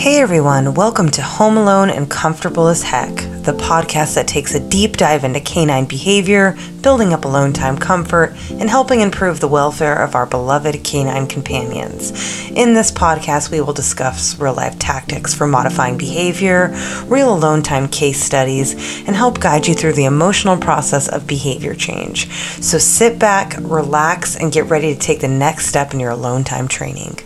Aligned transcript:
Hey 0.00 0.18
everyone, 0.22 0.72
welcome 0.72 1.10
to 1.10 1.20
Home 1.20 1.58
Alone 1.58 1.90
and 1.90 2.10
Comfortable 2.10 2.68
as 2.68 2.82
Heck, 2.82 3.14
the 3.44 3.52
podcast 3.52 4.14
that 4.14 4.26
takes 4.26 4.54
a 4.54 4.68
deep 4.70 4.96
dive 4.96 5.24
into 5.24 5.40
canine 5.40 5.84
behavior, 5.84 6.56
building 6.80 7.12
up 7.12 7.26
alone 7.26 7.52
time 7.52 7.76
comfort, 7.76 8.34
and 8.48 8.70
helping 8.70 9.02
improve 9.02 9.40
the 9.40 9.46
welfare 9.46 10.02
of 10.02 10.14
our 10.14 10.24
beloved 10.24 10.82
canine 10.84 11.26
companions. 11.26 12.12
In 12.52 12.72
this 12.72 12.90
podcast, 12.90 13.50
we 13.50 13.60
will 13.60 13.74
discuss 13.74 14.38
real 14.38 14.54
life 14.54 14.78
tactics 14.78 15.34
for 15.34 15.46
modifying 15.46 15.98
behavior, 15.98 16.74
real 17.04 17.34
alone 17.34 17.62
time 17.62 17.86
case 17.86 18.24
studies, 18.24 18.72
and 19.06 19.14
help 19.14 19.38
guide 19.38 19.66
you 19.66 19.74
through 19.74 19.92
the 19.92 20.06
emotional 20.06 20.56
process 20.56 21.08
of 21.08 21.26
behavior 21.26 21.74
change. 21.74 22.26
So 22.62 22.78
sit 22.78 23.18
back, 23.18 23.52
relax, 23.58 24.34
and 24.34 24.50
get 24.50 24.64
ready 24.64 24.94
to 24.94 24.98
take 24.98 25.20
the 25.20 25.28
next 25.28 25.66
step 25.66 25.92
in 25.92 26.00
your 26.00 26.12
alone 26.12 26.42
time 26.42 26.68
training. 26.68 27.18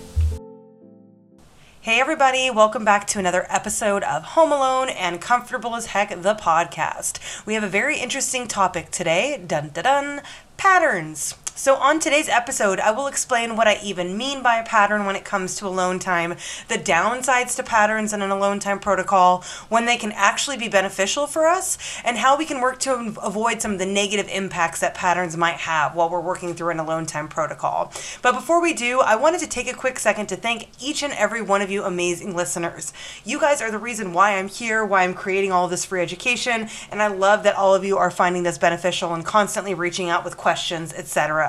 Hey, 1.85 2.01
everybody, 2.01 2.51
welcome 2.51 2.83
back 2.83 3.07
to 3.09 3.19
another 3.19 3.45
episode 3.51 4.03
of 4.05 4.23
Home 4.23 4.51
Alone 4.51 4.89
and 4.89 5.21
Comfortable 5.21 5.77
as 5.77 5.85
Heck, 5.85 6.09
the 6.23 6.35
podcast. 6.35 7.19
We 7.45 7.53
have 7.53 7.63
a 7.63 7.69
very 7.69 7.99
interesting 7.99 8.49
topic 8.49 8.91
today 8.91 9.39
dun 9.47 9.69
dun 9.69 9.85
dun 9.85 10.23
patterns. 10.57 11.35
So, 11.57 11.77
on 11.77 12.01
today's 12.01 12.29
episode, 12.29 12.81
I 12.81 12.91
will 12.91 13.07
explain 13.07 13.55
what 13.55 13.69
I 13.69 13.79
even 13.81 14.19
mean 14.19 14.43
by 14.43 14.57
a 14.57 14.65
pattern 14.65 15.07
when 15.07 15.15
it 15.15 15.25
comes 15.25 15.55
to 15.57 15.69
alone 15.69 16.01
time, 16.01 16.35
the 16.67 16.75
downsides 16.75 17.55
to 17.55 17.63
patterns 17.63 18.13
in 18.13 18.23
an 18.23 18.33
alone 18.33 18.59
time 18.59 18.81
protocol, 18.81 19.45
when 19.69 19.87
they 19.87 19.97
can 19.97 20.11
actually 20.11 20.57
be 20.57 20.67
beneficial 20.69 21.29
for 21.29 21.47
us, 21.47 21.79
and 22.05 22.19
how 22.19 22.37
we 22.37 22.45
can 22.45 22.61
work 22.61 22.81
to 22.81 23.15
avoid 23.23 23.63
some 23.63 23.75
of 23.75 23.79
the 23.79 23.87
negative 23.87 24.27
impacts 24.33 24.81
that 24.81 24.97
patterns 24.97 25.37
might 25.37 25.59
have 25.59 25.95
while 25.95 26.11
we're 26.11 26.21
working 26.21 26.55
through 26.55 26.71
an 26.71 26.81
alone 26.81 27.07
time 27.07 27.29
protocol. 27.29 27.93
But 28.21 28.33
before 28.33 28.61
we 28.61 28.73
do, 28.73 28.99
I 28.99 29.15
wanted 29.15 29.39
to 29.39 29.47
take 29.47 29.71
a 29.71 29.77
quick 29.77 30.01
second 30.01 30.27
to 30.31 30.37
thank 30.37 30.67
each 30.83 31.05
and 31.05 31.13
every 31.13 31.41
one 31.41 31.63
of 31.63 31.71
you 31.71 31.85
amazing 31.85 32.35
listeners. 32.35 32.93
You 33.25 33.39
guys 33.39 33.63
are 33.63 33.71
the 33.71 33.79
reason 33.79 34.13
why 34.13 34.39
I'm 34.39 34.49
here, 34.49 34.85
why 34.85 35.05
I'm 35.05 35.15
creating 35.15 35.53
all 35.53 35.69
this 35.69 35.85
free 35.85 36.03
education, 36.03 36.69
and 36.91 37.01
I 37.01 37.07
love 37.07 37.45
that 37.45 37.55
all 37.55 37.77
of 37.77 37.85
you 37.85 37.97
are 37.97 38.11
finding 38.11 38.43
this 38.43 38.59
beneficial 38.59 39.15
and 39.15 39.25
constantly 39.25 39.73
reaching 39.73 40.11
out 40.11 40.25
with 40.25 40.37
questions, 40.37 40.93
etc. 40.93 41.44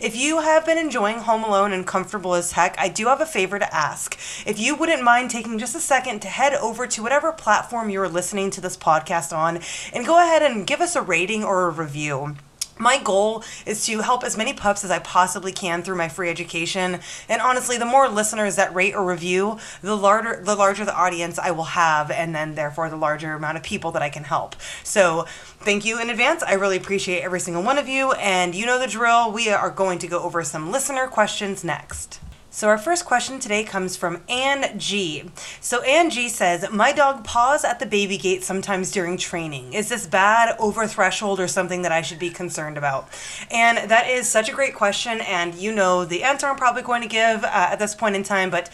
If 0.00 0.16
you 0.16 0.40
have 0.40 0.66
been 0.66 0.78
enjoying 0.78 1.20
Home 1.20 1.44
Alone 1.44 1.72
and 1.72 1.86
comfortable 1.86 2.34
as 2.34 2.52
heck, 2.52 2.78
I 2.78 2.88
do 2.88 3.06
have 3.06 3.20
a 3.20 3.26
favor 3.26 3.58
to 3.58 3.74
ask. 3.74 4.18
If 4.46 4.58
you 4.58 4.74
wouldn't 4.74 5.02
mind 5.02 5.30
taking 5.30 5.58
just 5.58 5.74
a 5.74 5.80
second 5.80 6.20
to 6.20 6.28
head 6.28 6.54
over 6.54 6.86
to 6.86 7.02
whatever 7.02 7.32
platform 7.32 7.90
you're 7.90 8.08
listening 8.08 8.50
to 8.50 8.60
this 8.60 8.76
podcast 8.76 9.36
on 9.36 9.60
and 9.92 10.06
go 10.06 10.18
ahead 10.18 10.42
and 10.42 10.66
give 10.66 10.80
us 10.80 10.96
a 10.96 11.02
rating 11.02 11.44
or 11.44 11.66
a 11.66 11.70
review 11.70 12.36
my 12.80 12.98
goal 12.98 13.44
is 13.66 13.84
to 13.86 14.00
help 14.00 14.24
as 14.24 14.36
many 14.36 14.52
pups 14.52 14.84
as 14.84 14.90
I 14.90 14.98
possibly 14.98 15.52
can 15.52 15.82
through 15.82 15.96
my 15.96 16.08
free 16.08 16.30
education. 16.30 17.00
And 17.28 17.42
honestly, 17.42 17.76
the 17.76 17.84
more 17.84 18.08
listeners 18.08 18.56
that 18.56 18.74
rate 18.74 18.94
or 18.94 19.04
review, 19.04 19.58
the 19.82 19.96
larger 19.96 20.42
the 20.42 20.54
larger 20.54 20.84
the 20.84 20.96
audience 20.96 21.38
I 21.38 21.50
will 21.50 21.64
have, 21.64 22.10
and 22.10 22.34
then 22.34 22.54
therefore 22.54 22.88
the 22.88 22.96
larger 22.96 23.34
amount 23.34 23.58
of 23.58 23.62
people 23.62 23.92
that 23.92 24.02
I 24.02 24.08
can 24.08 24.24
help. 24.24 24.56
So 24.82 25.26
thank 25.60 25.84
you 25.84 26.00
in 26.00 26.10
advance. 26.10 26.42
I 26.42 26.54
really 26.54 26.76
appreciate 26.76 27.22
every 27.22 27.40
single 27.40 27.62
one 27.62 27.78
of 27.78 27.88
you. 27.88 28.12
And 28.12 28.54
you 28.54 28.66
know 28.66 28.78
the 28.78 28.86
drill. 28.86 29.30
We 29.32 29.50
are 29.50 29.70
going 29.70 29.98
to 30.00 30.06
go 30.06 30.22
over 30.22 30.42
some 30.42 30.72
listener 30.72 31.06
questions 31.06 31.62
next. 31.62 32.20
So 32.52 32.66
our 32.66 32.78
first 32.78 33.04
question 33.04 33.38
today 33.38 33.62
comes 33.62 33.96
from 33.96 34.22
Ann 34.28 34.76
G. 34.76 35.30
So 35.60 35.82
Ann 35.82 36.10
G 36.10 36.28
says, 36.28 36.68
"My 36.68 36.90
dog 36.90 37.22
paws 37.22 37.62
at 37.64 37.78
the 37.78 37.86
baby 37.86 38.18
gate 38.18 38.42
sometimes 38.42 38.90
during 38.90 39.16
training. 39.16 39.72
Is 39.72 39.88
this 39.88 40.04
bad, 40.04 40.56
over 40.58 40.88
threshold, 40.88 41.38
or 41.38 41.46
something 41.46 41.82
that 41.82 41.92
I 41.92 42.02
should 42.02 42.18
be 42.18 42.28
concerned 42.28 42.76
about?" 42.76 43.08
And 43.52 43.88
that 43.88 44.08
is 44.08 44.28
such 44.28 44.48
a 44.48 44.52
great 44.52 44.74
question, 44.74 45.20
and 45.20 45.54
you 45.54 45.70
know 45.70 46.04
the 46.04 46.24
answer 46.24 46.48
I'm 46.48 46.56
probably 46.56 46.82
going 46.82 47.02
to 47.02 47.08
give 47.08 47.44
uh, 47.44 47.68
at 47.70 47.78
this 47.78 47.94
point 47.94 48.16
in 48.16 48.24
time, 48.24 48.50
but 48.50 48.68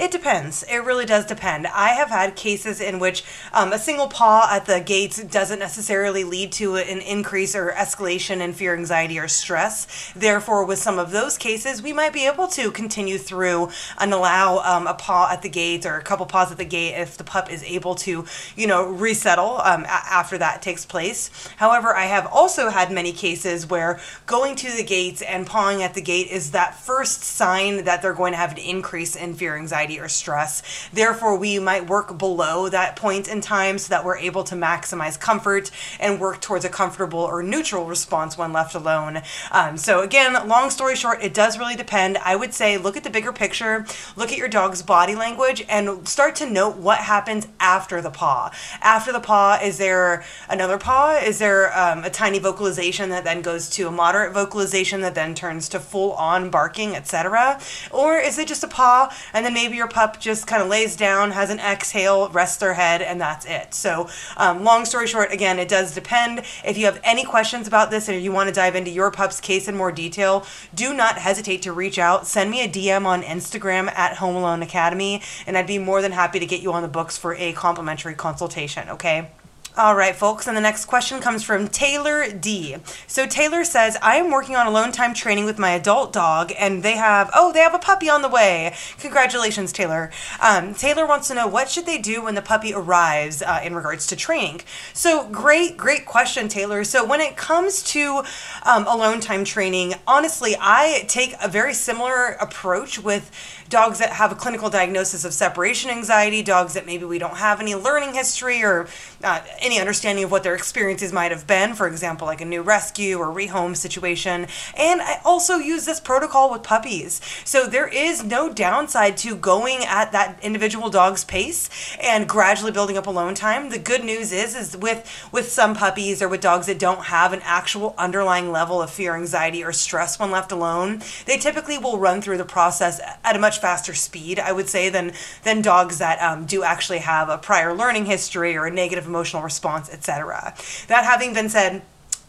it 0.00 0.10
depends. 0.10 0.62
It 0.62 0.78
really 0.78 1.04
does 1.04 1.26
depend. 1.26 1.66
I 1.66 1.90
have 1.90 2.08
had 2.08 2.34
cases 2.34 2.80
in 2.80 2.98
which 2.98 3.22
um, 3.52 3.70
a 3.72 3.78
single 3.78 4.08
paw 4.08 4.48
at 4.50 4.64
the 4.64 4.80
gates 4.80 5.22
doesn't 5.22 5.58
necessarily 5.58 6.24
lead 6.24 6.52
to 6.52 6.76
an 6.76 7.00
increase 7.00 7.54
or 7.54 7.70
escalation 7.72 8.40
in 8.40 8.54
fear, 8.54 8.74
anxiety, 8.74 9.18
or 9.18 9.28
stress. 9.28 10.10
Therefore, 10.16 10.64
with 10.64 10.78
some 10.78 10.98
of 10.98 11.10
those 11.10 11.36
cases, 11.36 11.82
we 11.82 11.92
might 11.92 12.14
be 12.14 12.26
able 12.26 12.48
to 12.48 12.70
continue 12.70 13.18
through 13.18 13.68
and 13.98 14.14
allow 14.14 14.60
um, 14.60 14.86
a 14.86 14.94
paw 14.94 15.28
at 15.30 15.42
the 15.42 15.50
gate 15.50 15.84
or 15.84 15.96
a 15.96 16.02
couple 16.02 16.24
paws 16.24 16.50
at 16.50 16.56
the 16.56 16.64
gate 16.64 16.94
if 16.94 17.18
the 17.18 17.24
pup 17.24 17.52
is 17.52 17.62
able 17.64 17.94
to, 17.96 18.24
you 18.56 18.66
know, 18.66 18.86
resettle 18.88 19.60
um, 19.60 19.84
a- 19.84 19.88
after 19.88 20.38
that 20.38 20.62
takes 20.62 20.86
place. 20.86 21.30
However, 21.58 21.94
I 21.94 22.06
have 22.06 22.26
also 22.26 22.70
had 22.70 22.90
many 22.90 23.12
cases 23.12 23.68
where 23.68 24.00
going 24.24 24.56
to 24.56 24.74
the 24.74 24.84
gates 24.84 25.20
and 25.20 25.46
pawing 25.46 25.82
at 25.82 25.92
the 25.92 26.00
gate 26.00 26.28
is 26.28 26.52
that 26.52 26.74
first 26.74 27.22
sign 27.22 27.84
that 27.84 28.00
they're 28.00 28.14
going 28.14 28.32
to 28.32 28.38
have 28.38 28.52
an 28.52 28.58
increase 28.58 29.14
in 29.14 29.34
fear, 29.34 29.56
anxiety, 29.56 29.89
anxiety 29.90 30.00
or 30.00 30.08
stress. 30.08 30.62
Therefore, 30.92 31.36
we 31.36 31.58
might 31.58 31.88
work 31.88 32.18
below 32.18 32.68
that 32.68 32.96
point 32.96 33.28
in 33.28 33.40
time 33.40 33.78
so 33.78 33.88
that 33.90 34.04
we're 34.04 34.18
able 34.18 34.44
to 34.44 34.54
maximize 34.54 35.18
comfort 35.18 35.70
and 35.98 36.20
work 36.20 36.40
towards 36.40 36.64
a 36.64 36.68
comfortable 36.68 37.20
or 37.20 37.42
neutral 37.42 37.86
response 37.86 38.38
when 38.38 38.52
left 38.52 38.74
alone. 38.74 39.22
Um, 39.50 39.76
so, 39.76 40.02
again, 40.02 40.48
long 40.48 40.70
story 40.70 40.96
short, 40.96 41.22
it 41.22 41.34
does 41.34 41.58
really 41.58 41.76
depend. 41.76 42.18
I 42.18 42.36
would 42.36 42.54
say 42.54 42.78
look 42.78 42.96
at 42.96 43.04
the 43.04 43.10
bigger 43.10 43.32
picture, 43.32 43.84
look 44.16 44.32
at 44.32 44.38
your 44.38 44.48
dog's 44.48 44.82
body 44.82 45.14
language, 45.14 45.64
and 45.68 46.06
start 46.06 46.36
to 46.36 46.50
note 46.50 46.76
what 46.76 46.98
happens 46.98 47.48
after 47.58 48.00
the 48.00 48.10
paw. 48.10 48.50
After 48.80 49.12
the 49.12 49.20
paw, 49.20 49.58
is 49.62 49.78
there 49.78 50.24
another 50.48 50.78
paw? 50.78 51.16
Is 51.16 51.38
there 51.38 51.76
um, 51.76 52.04
a 52.04 52.10
tiny 52.10 52.38
vocalization 52.38 53.10
that 53.10 53.24
then 53.24 53.42
goes 53.42 53.68
to 53.70 53.88
a 53.88 53.90
moderate 53.90 54.32
vocalization 54.32 55.00
that 55.00 55.14
then 55.14 55.34
turns 55.34 55.68
to 55.70 55.80
full 55.80 56.12
on 56.12 56.50
barking, 56.50 56.94
etc.? 56.94 57.60
Or 57.90 58.18
is 58.18 58.38
it 58.38 58.48
just 58.48 58.64
a 58.64 58.68
paw 58.68 59.12
and 59.32 59.44
then 59.44 59.54
maybe 59.54 59.69
your 59.74 59.88
pup 59.88 60.20
just 60.20 60.46
kind 60.46 60.62
of 60.62 60.68
lays 60.68 60.96
down, 60.96 61.30
has 61.30 61.50
an 61.50 61.58
exhale, 61.58 62.28
rests 62.30 62.58
their 62.58 62.74
head, 62.74 63.02
and 63.02 63.20
that's 63.20 63.46
it. 63.46 63.74
So, 63.74 64.08
um, 64.36 64.64
long 64.64 64.84
story 64.84 65.06
short, 65.06 65.32
again, 65.32 65.58
it 65.58 65.68
does 65.68 65.94
depend. 65.94 66.42
If 66.64 66.76
you 66.76 66.86
have 66.86 67.00
any 67.04 67.24
questions 67.24 67.66
about 67.66 67.90
this 67.90 68.08
and 68.08 68.22
you 68.22 68.32
want 68.32 68.48
to 68.48 68.54
dive 68.54 68.74
into 68.74 68.90
your 68.90 69.10
pup's 69.10 69.40
case 69.40 69.68
in 69.68 69.76
more 69.76 69.92
detail, 69.92 70.44
do 70.74 70.94
not 70.94 71.18
hesitate 71.18 71.62
to 71.62 71.72
reach 71.72 71.98
out. 71.98 72.26
Send 72.26 72.50
me 72.50 72.64
a 72.64 72.68
DM 72.68 73.06
on 73.06 73.22
Instagram 73.22 73.88
at 73.96 74.16
Home 74.18 74.36
Alone 74.36 74.62
Academy, 74.62 75.22
and 75.46 75.56
I'd 75.56 75.66
be 75.66 75.78
more 75.78 76.02
than 76.02 76.12
happy 76.12 76.38
to 76.38 76.46
get 76.46 76.60
you 76.60 76.72
on 76.72 76.82
the 76.82 76.88
books 76.88 77.16
for 77.16 77.34
a 77.34 77.52
complimentary 77.52 78.14
consultation, 78.14 78.88
okay? 78.90 79.30
All 79.76 79.94
right, 79.94 80.16
folks, 80.16 80.48
and 80.48 80.56
the 80.56 80.60
next 80.60 80.86
question 80.86 81.20
comes 81.20 81.44
from 81.44 81.68
Taylor 81.68 82.28
D. 82.28 82.76
So 83.06 83.24
Taylor 83.24 83.62
says, 83.62 83.96
I 84.02 84.16
am 84.16 84.28
working 84.32 84.56
on 84.56 84.66
alone 84.66 84.90
time 84.90 85.14
training 85.14 85.44
with 85.44 85.60
my 85.60 85.70
adult 85.70 86.12
dog, 86.12 86.52
and 86.58 86.82
they 86.82 86.96
have, 86.96 87.30
oh, 87.32 87.52
they 87.52 87.60
have 87.60 87.72
a 87.72 87.78
puppy 87.78 88.10
on 88.10 88.20
the 88.22 88.28
way. 88.28 88.74
Congratulations, 88.98 89.70
Taylor. 89.70 90.10
Um, 90.42 90.74
Taylor 90.74 91.06
wants 91.06 91.28
to 91.28 91.34
know 91.34 91.46
what 91.46 91.70
should 91.70 91.86
they 91.86 91.98
do 91.98 92.20
when 92.20 92.34
the 92.34 92.42
puppy 92.42 92.74
arrives 92.74 93.42
uh, 93.42 93.60
in 93.62 93.76
regards 93.76 94.08
to 94.08 94.16
training. 94.16 94.62
So 94.92 95.28
great, 95.28 95.76
great 95.76 96.04
question, 96.04 96.48
Taylor. 96.48 96.82
So 96.82 97.06
when 97.06 97.20
it 97.20 97.36
comes 97.36 97.84
to 97.84 98.24
um, 98.64 98.88
alone 98.88 99.20
time 99.20 99.44
training, 99.44 99.94
honestly, 100.04 100.56
I 100.60 101.04
take 101.06 101.36
a 101.40 101.46
very 101.46 101.74
similar 101.74 102.30
approach 102.40 102.98
with 102.98 103.30
dogs 103.68 104.00
that 104.00 104.10
have 104.10 104.32
a 104.32 104.34
clinical 104.34 104.68
diagnosis 104.68 105.24
of 105.24 105.32
separation 105.32 105.90
anxiety, 105.90 106.42
dogs 106.42 106.74
that 106.74 106.86
maybe 106.86 107.04
we 107.04 107.20
don't 107.20 107.36
have 107.36 107.60
any 107.60 107.76
learning 107.76 108.14
history 108.14 108.64
or 108.64 108.88
uh, 109.22 109.40
any 109.60 109.78
understanding 109.78 110.24
of 110.24 110.30
what 110.30 110.42
their 110.42 110.54
experiences 110.54 111.12
might 111.12 111.30
have 111.30 111.46
been, 111.46 111.74
for 111.74 111.86
example, 111.86 112.26
like 112.26 112.40
a 112.40 112.44
new 112.44 112.62
rescue 112.62 113.18
or 113.18 113.26
rehome 113.26 113.76
situation. 113.76 114.46
And 114.76 115.00
I 115.00 115.20
also 115.24 115.56
use 115.56 115.84
this 115.84 116.00
protocol 116.00 116.50
with 116.50 116.62
puppies. 116.62 117.20
So 117.44 117.66
there 117.66 117.88
is 117.88 118.24
no 118.24 118.52
downside 118.52 119.16
to 119.18 119.36
going 119.36 119.84
at 119.84 120.12
that 120.12 120.38
individual 120.42 120.90
dog's 120.90 121.24
pace 121.24 121.68
and 122.00 122.28
gradually 122.28 122.72
building 122.72 122.96
up 122.96 123.06
alone 123.06 123.34
time. 123.34 123.70
The 123.70 123.78
good 123.78 124.04
news 124.04 124.32
is 124.32 124.54
is 124.54 124.76
with 124.76 125.08
with 125.32 125.50
some 125.50 125.74
puppies 125.74 126.22
or 126.22 126.28
with 126.28 126.40
dogs 126.40 126.66
that 126.66 126.78
don't 126.78 127.04
have 127.04 127.32
an 127.32 127.40
actual 127.42 127.94
underlying 127.98 128.50
level 128.52 128.80
of 128.82 128.90
fear, 128.90 129.14
anxiety, 129.14 129.62
or 129.62 129.72
stress 129.72 130.18
when 130.18 130.30
left 130.30 130.52
alone, 130.52 131.02
they 131.26 131.36
typically 131.36 131.78
will 131.78 131.98
run 131.98 132.20
through 132.22 132.38
the 132.38 132.44
process 132.44 133.00
at 133.24 133.36
a 133.36 133.38
much 133.38 133.60
faster 133.60 133.94
speed, 133.94 134.38
I 134.38 134.52
would 134.52 134.68
say, 134.68 134.88
than 134.88 135.12
than 135.44 135.62
dogs 135.62 135.98
that 135.98 136.20
um, 136.20 136.46
do 136.46 136.62
actually 136.62 136.98
have 136.98 137.28
a 137.28 137.38
prior 137.38 137.74
learning 137.74 138.06
history 138.06 138.56
or 138.56 138.66
a 138.66 138.70
negative 138.70 139.06
emotional 139.06 139.42
response, 139.52 139.86
etc. 139.96 140.54
That 140.88 141.04
having 141.04 141.34
been 141.34 141.48
said, 141.48 141.82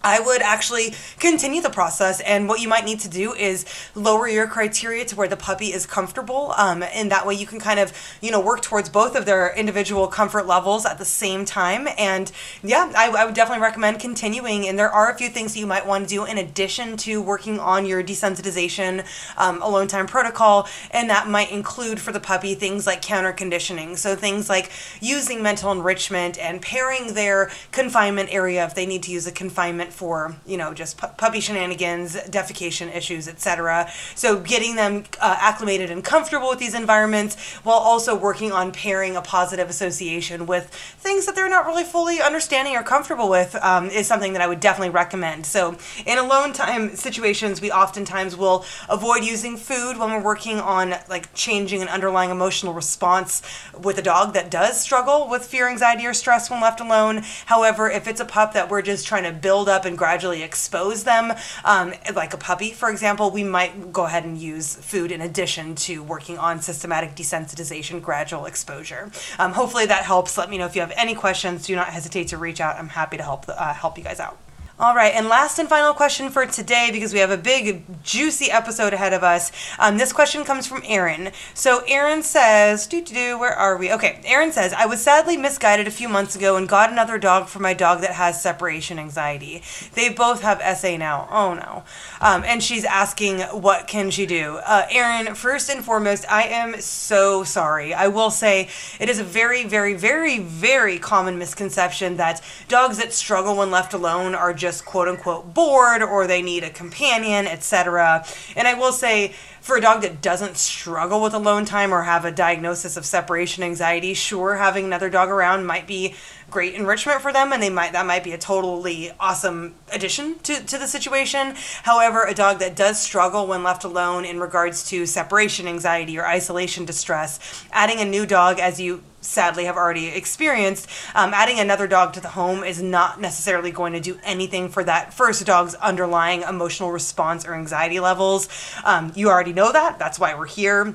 I 0.03 0.19
would 0.19 0.41
actually 0.41 0.95
continue 1.19 1.61
the 1.61 1.69
process, 1.69 2.21
and 2.21 2.47
what 2.47 2.59
you 2.59 2.67
might 2.67 2.85
need 2.85 2.99
to 3.01 3.09
do 3.09 3.33
is 3.33 3.65
lower 3.95 4.27
your 4.27 4.47
criteria 4.47 5.05
to 5.05 5.15
where 5.15 5.27
the 5.27 5.37
puppy 5.37 5.73
is 5.73 5.85
comfortable, 5.85 6.53
um, 6.57 6.83
and 6.83 7.11
that 7.11 7.25
way 7.25 7.35
you 7.35 7.45
can 7.45 7.59
kind 7.59 7.79
of, 7.79 7.93
you 8.21 8.31
know, 8.31 8.39
work 8.39 8.61
towards 8.61 8.89
both 8.89 9.15
of 9.15 9.25
their 9.25 9.55
individual 9.55 10.07
comfort 10.07 10.47
levels 10.47 10.85
at 10.85 10.97
the 10.97 11.05
same 11.05 11.45
time. 11.45 11.87
And 11.97 12.31
yeah, 12.63 12.91
I, 12.95 13.09
I 13.09 13.25
would 13.25 13.35
definitely 13.35 13.61
recommend 13.61 13.99
continuing. 13.99 14.67
And 14.67 14.77
there 14.77 14.89
are 14.89 15.11
a 15.11 15.15
few 15.15 15.29
things 15.29 15.53
that 15.53 15.59
you 15.59 15.67
might 15.67 15.85
want 15.85 16.07
to 16.07 16.09
do 16.09 16.25
in 16.25 16.37
addition 16.37 16.97
to 16.97 17.21
working 17.21 17.59
on 17.59 17.85
your 17.85 18.03
desensitization 18.03 19.05
um, 19.37 19.61
alone 19.61 19.87
time 19.87 20.07
protocol, 20.07 20.67
and 20.91 21.09
that 21.09 21.29
might 21.29 21.51
include 21.51 21.99
for 21.99 22.11
the 22.11 22.19
puppy 22.19 22.55
things 22.55 22.87
like 22.87 23.01
counter 23.01 23.31
conditioning. 23.31 23.95
So 23.97 24.15
things 24.15 24.49
like 24.49 24.71
using 24.99 25.43
mental 25.43 25.71
enrichment 25.71 26.39
and 26.39 26.61
pairing 26.61 27.13
their 27.13 27.51
confinement 27.71 28.33
area 28.33 28.65
if 28.65 28.75
they 28.75 28.85
need 28.85 29.03
to 29.03 29.11
use 29.11 29.27
a 29.27 29.31
confinement 29.31 29.90
for 29.91 30.35
you 30.45 30.57
know 30.57 30.73
just 30.73 30.97
pu- 30.97 31.07
puppy 31.17 31.39
shenanigans, 31.39 32.15
defecation 32.15 32.93
issues, 32.95 33.27
etc. 33.27 33.89
So 34.15 34.39
getting 34.39 34.75
them 34.75 35.03
uh, 35.19 35.37
acclimated 35.39 35.91
and 35.91 36.03
comfortable 36.03 36.49
with 36.49 36.59
these 36.59 36.73
environments 36.73 37.35
while 37.63 37.77
also 37.77 38.15
working 38.17 38.51
on 38.51 38.71
pairing 38.71 39.15
a 39.15 39.21
positive 39.21 39.69
association 39.69 40.45
with 40.45 40.69
things 40.99 41.25
that 41.25 41.35
they're 41.35 41.49
not 41.49 41.65
really 41.65 41.83
fully 41.83 42.21
understanding 42.21 42.75
or 42.75 42.83
comfortable 42.83 43.29
with 43.29 43.55
um, 43.55 43.89
is 43.89 44.07
something 44.07 44.33
that 44.33 44.41
I 44.41 44.47
would 44.47 44.59
definitely 44.59 44.89
recommend. 44.89 45.45
So 45.45 45.77
in 46.05 46.17
alone 46.17 46.53
time 46.53 46.95
situations, 46.95 47.61
we 47.61 47.71
oftentimes 47.71 48.35
will 48.35 48.65
avoid 48.89 49.23
using 49.23 49.57
food 49.57 49.97
when 49.97 50.11
we're 50.11 50.23
working 50.23 50.59
on 50.59 50.95
like 51.09 51.33
changing 51.33 51.81
an 51.81 51.87
underlying 51.87 52.29
emotional 52.29 52.73
response 52.73 53.41
with 53.79 53.97
a 53.97 54.01
dog 54.01 54.33
that 54.33 54.49
does 54.49 54.79
struggle 54.79 55.29
with 55.29 55.45
fear, 55.45 55.69
anxiety, 55.69 56.05
or 56.05 56.13
stress 56.13 56.49
when 56.49 56.61
left 56.61 56.79
alone. 56.79 57.21
However, 57.45 57.89
if 57.89 58.07
it's 58.07 58.19
a 58.19 58.25
pup 58.25 58.53
that 58.53 58.69
we're 58.69 58.81
just 58.81 59.07
trying 59.07 59.23
to 59.23 59.31
build 59.31 59.69
up 59.69 59.80
and 59.85 59.97
gradually 59.97 60.43
expose 60.43 61.03
them, 61.03 61.33
um, 61.65 61.93
like 62.15 62.33
a 62.33 62.37
puppy, 62.37 62.71
for 62.71 62.89
example, 62.89 63.31
we 63.31 63.43
might 63.43 63.91
go 63.91 64.05
ahead 64.05 64.25
and 64.25 64.37
use 64.37 64.75
food 64.75 65.11
in 65.11 65.21
addition 65.21 65.75
to 65.75 66.03
working 66.03 66.37
on 66.37 66.61
systematic 66.61 67.15
desensitization, 67.15 68.01
gradual 68.01 68.45
exposure. 68.45 69.11
Um, 69.39 69.53
hopefully 69.53 69.85
that 69.85 70.03
helps. 70.03 70.37
Let 70.37 70.49
me 70.49 70.57
know 70.57 70.65
if 70.65 70.75
you 70.75 70.81
have 70.81 70.93
any 70.95 71.15
questions. 71.15 71.65
Do 71.65 71.75
not 71.75 71.87
hesitate 71.87 72.27
to 72.29 72.37
reach 72.37 72.61
out. 72.61 72.77
I'm 72.77 72.89
happy 72.89 73.17
to 73.17 73.23
help 73.23 73.45
uh, 73.47 73.73
help 73.73 73.97
you 73.97 74.03
guys 74.03 74.19
out. 74.19 74.37
All 74.81 74.95
right, 74.95 75.13
and 75.13 75.29
last 75.29 75.59
and 75.59 75.69
final 75.69 75.93
question 75.93 76.31
for 76.31 76.47
today 76.47 76.89
because 76.91 77.13
we 77.13 77.19
have 77.19 77.29
a 77.29 77.37
big, 77.37 77.85
juicy 78.01 78.49
episode 78.49 78.93
ahead 78.93 79.13
of 79.13 79.23
us. 79.23 79.51
Um, 79.77 79.99
this 79.99 80.11
question 80.11 80.43
comes 80.43 80.65
from 80.65 80.81
Aaron. 80.87 81.29
So 81.53 81.83
Aaron 81.87 82.23
says, 82.23 82.87
"Do 82.87 82.99
do 82.99 83.37
where 83.37 83.53
are 83.53 83.77
we?" 83.77 83.93
Okay, 83.93 84.19
Aaron 84.25 84.51
says, 84.51 84.73
"I 84.73 84.87
was 84.87 84.99
sadly 84.99 85.37
misguided 85.37 85.87
a 85.87 85.91
few 85.91 86.09
months 86.09 86.35
ago 86.35 86.55
and 86.55 86.67
got 86.67 86.91
another 86.91 87.19
dog 87.19 87.47
for 87.47 87.59
my 87.59 87.75
dog 87.75 88.01
that 88.01 88.13
has 88.13 88.41
separation 88.41 88.97
anxiety. 88.97 89.61
They 89.93 90.09
both 90.09 90.41
have 90.41 90.59
SA 90.59 90.97
now. 90.97 91.27
Oh 91.31 91.53
no." 91.53 91.83
Um, 92.19 92.43
and 92.43 92.63
she's 92.63 92.83
asking, 92.83 93.41
"What 93.41 93.87
can 93.87 94.09
she 94.09 94.25
do?" 94.25 94.61
Uh, 94.65 94.87
Aaron, 94.89 95.35
first 95.35 95.69
and 95.69 95.85
foremost, 95.85 96.25
I 96.27 96.45
am 96.45 96.81
so 96.81 97.43
sorry. 97.43 97.93
I 97.93 98.07
will 98.07 98.31
say 98.31 98.67
it 98.99 99.09
is 99.09 99.19
a 99.19 99.23
very, 99.23 99.63
very, 99.63 99.93
very, 99.93 100.39
very 100.39 100.97
common 100.97 101.37
misconception 101.37 102.17
that 102.17 102.41
dogs 102.67 102.97
that 102.97 103.13
struggle 103.13 103.57
when 103.57 103.69
left 103.69 103.93
alone 103.93 104.33
are 104.33 104.55
just 104.55 104.70
just 104.71 104.85
quote 104.85 105.09
unquote 105.09 105.53
bored 105.53 106.01
or 106.01 106.25
they 106.25 106.41
need 106.41 106.63
a 106.63 106.69
companion, 106.69 107.45
etc. 107.45 108.25
And 108.55 108.69
I 108.69 108.73
will 108.73 108.93
say, 108.93 109.33
for 109.59 109.75
a 109.75 109.81
dog 109.81 110.01
that 110.01 110.21
doesn't 110.21 110.55
struggle 110.55 111.21
with 111.21 111.33
alone 111.33 111.65
time 111.65 111.93
or 111.93 112.03
have 112.03 112.23
a 112.23 112.31
diagnosis 112.31 112.95
of 112.95 113.05
separation 113.05 113.63
anxiety, 113.63 114.13
sure, 114.13 114.55
having 114.55 114.85
another 114.85 115.09
dog 115.09 115.27
around 115.27 115.65
might 115.65 115.87
be 115.87 116.15
great 116.49 116.73
enrichment 116.73 117.21
for 117.21 117.33
them 117.33 117.51
and 117.53 117.61
they 117.61 117.69
might 117.69 117.93
that 117.93 118.05
might 118.05 118.23
be 118.25 118.33
a 118.33 118.37
totally 118.37 119.09
awesome 119.21 119.73
addition 119.93 120.37
to, 120.39 120.61
to 120.65 120.77
the 120.77 120.85
situation 120.85 121.53
however 121.83 122.25
a 122.25 122.33
dog 122.33 122.59
that 122.59 122.75
does 122.75 122.99
struggle 122.99 123.47
when 123.47 123.63
left 123.63 123.85
alone 123.85 124.25
in 124.25 124.37
regards 124.37 124.89
to 124.89 125.05
separation 125.05 125.65
anxiety 125.65 126.19
or 126.19 126.27
isolation 126.27 126.83
distress 126.83 127.63
adding 127.71 128.01
a 128.01 128.05
new 128.05 128.25
dog 128.25 128.59
as 128.59 128.81
you 128.81 129.01
sadly 129.21 129.65
have 129.65 129.77
already 129.77 130.07
experienced, 130.07 130.87
um, 131.15 131.33
adding 131.33 131.59
another 131.59 131.87
dog 131.87 132.13
to 132.13 132.19
the 132.19 132.29
home 132.29 132.63
is 132.63 132.81
not 132.81 133.21
necessarily 133.21 133.71
going 133.71 133.93
to 133.93 133.99
do 133.99 134.19
anything 134.23 134.69
for 134.69 134.83
that 134.83 135.13
first 135.13 135.45
dog's 135.45 135.75
underlying 135.75 136.41
emotional 136.41 136.91
response 136.91 137.45
or 137.45 137.53
anxiety 137.53 137.99
levels. 137.99 138.49
Um, 138.83 139.11
you 139.15 139.29
already 139.29 139.53
know 139.53 139.71
that. 139.71 139.99
That's 139.99 140.19
why 140.19 140.35
we're 140.35 140.47
here. 140.47 140.93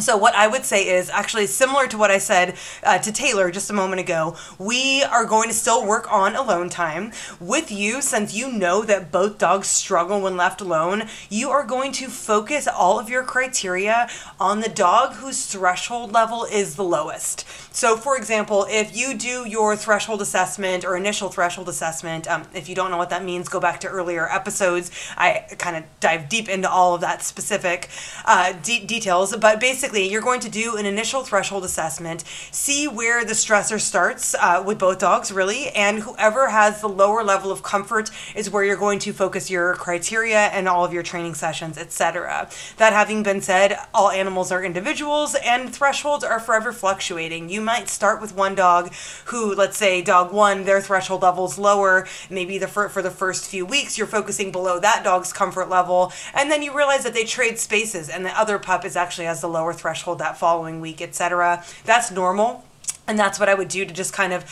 So, 0.00 0.16
what 0.16 0.34
I 0.36 0.46
would 0.46 0.64
say 0.64 0.88
is 0.88 1.10
actually 1.10 1.46
similar 1.46 1.88
to 1.88 1.98
what 1.98 2.12
I 2.12 2.18
said 2.18 2.56
uh, 2.84 2.98
to 2.98 3.10
Taylor 3.10 3.50
just 3.50 3.68
a 3.70 3.72
moment 3.72 4.00
ago. 4.00 4.36
We 4.56 5.02
are 5.02 5.24
going 5.24 5.48
to 5.48 5.54
still 5.54 5.84
work 5.84 6.12
on 6.12 6.36
alone 6.36 6.68
time 6.68 7.12
with 7.40 7.72
you 7.72 8.00
since 8.00 8.32
you 8.32 8.52
know 8.52 8.84
that 8.84 9.10
both 9.10 9.38
dogs 9.38 9.66
struggle 9.66 10.20
when 10.20 10.36
left 10.36 10.60
alone. 10.60 11.08
You 11.28 11.50
are 11.50 11.64
going 11.64 11.90
to 11.92 12.08
focus 12.08 12.68
all 12.68 13.00
of 13.00 13.08
your 13.08 13.24
criteria 13.24 14.08
on 14.38 14.60
the 14.60 14.68
dog 14.68 15.14
whose 15.14 15.46
threshold 15.46 16.12
level 16.12 16.44
is 16.44 16.76
the 16.76 16.84
lowest. 16.84 17.44
So, 17.78 17.96
for 17.96 18.16
example, 18.16 18.66
if 18.68 18.96
you 18.96 19.16
do 19.16 19.46
your 19.46 19.76
threshold 19.76 20.20
assessment 20.20 20.84
or 20.84 20.96
initial 20.96 21.28
threshold 21.28 21.68
assessment, 21.68 22.26
um, 22.26 22.42
if 22.52 22.68
you 22.68 22.74
don't 22.74 22.90
know 22.90 22.96
what 22.96 23.10
that 23.10 23.24
means, 23.24 23.48
go 23.48 23.60
back 23.60 23.78
to 23.82 23.86
earlier 23.86 24.28
episodes. 24.28 24.90
I 25.16 25.46
kind 25.58 25.76
of 25.76 25.84
dive 26.00 26.28
deep 26.28 26.48
into 26.48 26.68
all 26.68 26.96
of 26.96 27.02
that 27.02 27.22
specific 27.22 27.88
uh, 28.24 28.54
de- 28.64 28.84
details, 28.84 29.36
but 29.36 29.60
basically, 29.60 30.10
you're 30.10 30.22
going 30.22 30.40
to 30.40 30.48
do 30.48 30.74
an 30.74 30.86
initial 30.86 31.22
threshold 31.22 31.64
assessment, 31.64 32.24
see 32.50 32.88
where 32.88 33.24
the 33.24 33.34
stressor 33.34 33.80
starts 33.80 34.34
uh, 34.34 34.60
with 34.66 34.80
both 34.80 34.98
dogs, 34.98 35.30
really, 35.30 35.68
and 35.68 36.00
whoever 36.00 36.48
has 36.48 36.80
the 36.80 36.88
lower 36.88 37.22
level 37.22 37.52
of 37.52 37.62
comfort 37.62 38.10
is 38.34 38.50
where 38.50 38.64
you're 38.64 38.76
going 38.76 38.98
to 38.98 39.12
focus 39.12 39.52
your 39.52 39.76
criteria 39.76 40.46
and 40.48 40.66
all 40.68 40.84
of 40.84 40.92
your 40.92 41.04
training 41.04 41.34
sessions, 41.34 41.78
etc. 41.78 42.50
That 42.78 42.92
having 42.92 43.22
been 43.22 43.40
said, 43.40 43.78
all 43.94 44.10
animals 44.10 44.50
are 44.50 44.64
individuals 44.64 45.36
and 45.44 45.72
thresholds 45.72 46.24
are 46.24 46.40
forever 46.40 46.72
fluctuating. 46.72 47.48
You 47.48 47.67
might 47.68 47.90
start 47.90 48.18
with 48.18 48.34
one 48.34 48.54
dog 48.54 48.90
who, 49.26 49.54
let's 49.54 49.76
say, 49.76 50.00
dog 50.00 50.32
one, 50.32 50.64
their 50.64 50.80
threshold 50.80 51.20
level 51.20 51.44
is 51.44 51.58
lower. 51.58 52.08
Maybe 52.30 52.56
the 52.56 52.66
for, 52.66 52.88
for 52.88 53.02
the 53.02 53.10
first 53.10 53.44
few 53.44 53.66
weeks, 53.66 53.98
you're 53.98 54.06
focusing 54.06 54.50
below 54.50 54.80
that 54.80 55.04
dog's 55.04 55.34
comfort 55.34 55.68
level, 55.68 56.10
and 56.32 56.50
then 56.50 56.62
you 56.62 56.74
realize 56.74 57.04
that 57.04 57.12
they 57.12 57.24
trade 57.24 57.58
spaces, 57.58 58.08
and 58.08 58.24
the 58.24 58.40
other 58.40 58.58
pup 58.58 58.86
is 58.86 58.96
actually 58.96 59.26
has 59.26 59.42
the 59.42 59.48
lower 59.48 59.74
threshold 59.74 60.18
that 60.18 60.38
following 60.38 60.80
week, 60.80 61.02
etc. 61.02 61.62
That's 61.84 62.10
normal 62.10 62.64
and 63.08 63.18
that's 63.18 63.40
what 63.40 63.48
I 63.48 63.54
would 63.54 63.68
do 63.68 63.84
to 63.84 63.92
just 63.92 64.12
kind 64.12 64.32
of 64.34 64.44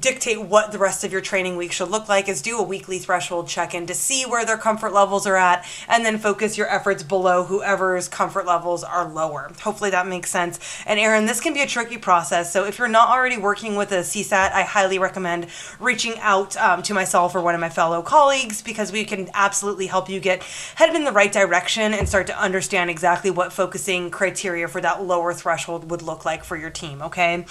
dictate 0.00 0.40
what 0.40 0.72
the 0.72 0.78
rest 0.78 1.04
of 1.04 1.12
your 1.12 1.20
training 1.20 1.56
week 1.56 1.72
should 1.72 1.90
look 1.90 2.08
like 2.08 2.28
is 2.28 2.40
do 2.40 2.58
a 2.58 2.62
weekly 2.62 2.98
threshold 2.98 3.48
check-in 3.48 3.86
to 3.86 3.94
see 3.94 4.24
where 4.24 4.46
their 4.46 4.56
comfort 4.56 4.94
levels 4.94 5.26
are 5.26 5.36
at 5.36 5.64
and 5.88 6.04
then 6.04 6.18
focus 6.18 6.56
your 6.56 6.68
efforts 6.68 7.02
below 7.02 7.44
whoever's 7.44 8.08
comfort 8.08 8.46
levels 8.46 8.82
are 8.82 9.08
lower. 9.08 9.50
Hopefully 9.60 9.90
that 9.90 10.06
makes 10.06 10.30
sense. 10.30 10.58
And 10.86 10.98
Aaron, 10.98 11.26
this 11.26 11.40
can 11.40 11.52
be 11.52 11.60
a 11.60 11.66
tricky 11.66 11.98
process. 11.98 12.50
So 12.50 12.64
if 12.64 12.78
you're 12.78 12.88
not 12.88 13.10
already 13.10 13.36
working 13.36 13.76
with 13.76 13.92
a 13.92 14.00
CSAT, 14.00 14.52
I 14.52 14.62
highly 14.62 14.98
recommend 14.98 15.48
reaching 15.78 16.18
out 16.20 16.56
um, 16.56 16.82
to 16.84 16.94
myself 16.94 17.34
or 17.34 17.42
one 17.42 17.54
of 17.54 17.60
my 17.60 17.68
fellow 17.68 18.00
colleagues 18.00 18.62
because 18.62 18.90
we 18.90 19.04
can 19.04 19.28
absolutely 19.34 19.86
help 19.86 20.08
you 20.08 20.18
get 20.18 20.42
headed 20.76 20.96
in 20.96 21.04
the 21.04 21.12
right 21.12 21.32
direction 21.32 21.92
and 21.92 22.08
start 22.08 22.26
to 22.28 22.40
understand 22.40 22.88
exactly 22.88 23.30
what 23.30 23.52
focusing 23.52 24.10
criteria 24.10 24.66
for 24.66 24.80
that 24.80 25.02
lower 25.02 25.34
threshold 25.34 25.90
would 25.90 26.00
look 26.00 26.24
like 26.24 26.42
for 26.42 26.56
your 26.56 26.70
team, 26.70 27.02
okay? 27.02 27.44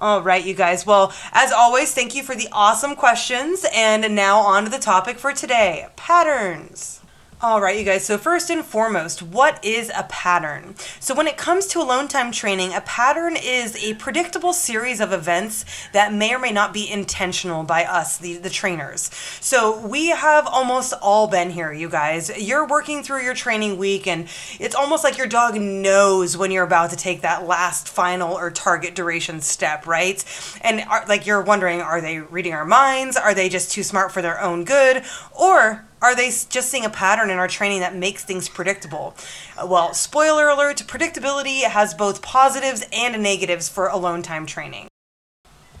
All 0.00 0.22
right, 0.22 0.44
you 0.44 0.54
guys. 0.54 0.86
Well, 0.86 1.12
as 1.32 1.50
always, 1.50 1.92
thank 1.92 2.14
you 2.14 2.22
for 2.22 2.36
the 2.36 2.48
awesome 2.52 2.94
questions. 2.94 3.66
And 3.74 4.14
now 4.14 4.38
on 4.40 4.64
to 4.64 4.70
the 4.70 4.78
topic 4.78 5.18
for 5.18 5.32
today 5.32 5.88
patterns. 5.96 6.97
All 7.40 7.60
right, 7.60 7.78
you 7.78 7.84
guys. 7.84 8.04
So, 8.04 8.18
first 8.18 8.50
and 8.50 8.64
foremost, 8.64 9.22
what 9.22 9.64
is 9.64 9.92
a 9.94 10.02
pattern? 10.08 10.74
So, 10.98 11.14
when 11.14 11.28
it 11.28 11.36
comes 11.36 11.68
to 11.68 11.78
alone 11.78 12.08
time 12.08 12.32
training, 12.32 12.74
a 12.74 12.80
pattern 12.80 13.36
is 13.40 13.76
a 13.76 13.94
predictable 13.94 14.52
series 14.52 15.00
of 15.00 15.12
events 15.12 15.64
that 15.92 16.12
may 16.12 16.34
or 16.34 16.40
may 16.40 16.50
not 16.50 16.74
be 16.74 16.90
intentional 16.90 17.62
by 17.62 17.84
us, 17.84 18.18
the, 18.18 18.38
the 18.38 18.50
trainers. 18.50 19.08
So, 19.40 19.78
we 19.86 20.08
have 20.08 20.48
almost 20.48 20.94
all 21.00 21.28
been 21.28 21.50
here, 21.50 21.72
you 21.72 21.88
guys. 21.88 22.36
You're 22.36 22.66
working 22.66 23.04
through 23.04 23.22
your 23.22 23.34
training 23.34 23.78
week, 23.78 24.08
and 24.08 24.26
it's 24.58 24.74
almost 24.74 25.04
like 25.04 25.16
your 25.16 25.28
dog 25.28 25.54
knows 25.54 26.36
when 26.36 26.50
you're 26.50 26.64
about 26.64 26.90
to 26.90 26.96
take 26.96 27.20
that 27.20 27.46
last 27.46 27.88
final 27.88 28.36
or 28.36 28.50
target 28.50 28.96
duration 28.96 29.40
step, 29.40 29.86
right? 29.86 30.24
And 30.62 30.80
are, 30.88 31.06
like 31.06 31.24
you're 31.24 31.42
wondering, 31.42 31.82
are 31.82 32.00
they 32.00 32.18
reading 32.18 32.52
our 32.52 32.64
minds? 32.64 33.16
Are 33.16 33.32
they 33.32 33.48
just 33.48 33.70
too 33.70 33.84
smart 33.84 34.10
for 34.10 34.22
their 34.22 34.40
own 34.40 34.64
good? 34.64 35.04
Or 35.38 35.87
are 36.02 36.14
they 36.14 36.26
just 36.26 36.68
seeing 36.68 36.84
a 36.84 36.90
pattern 36.90 37.30
in 37.30 37.38
our 37.38 37.48
training 37.48 37.80
that 37.80 37.94
makes 37.94 38.24
things 38.24 38.48
predictable? 38.48 39.14
Uh, 39.56 39.66
well, 39.66 39.94
spoiler 39.94 40.48
alert, 40.48 40.78
predictability 40.86 41.62
has 41.62 41.94
both 41.94 42.22
positives 42.22 42.84
and 42.92 43.22
negatives 43.22 43.68
for 43.68 43.88
alone 43.88 44.22
time 44.22 44.46
training. 44.46 44.87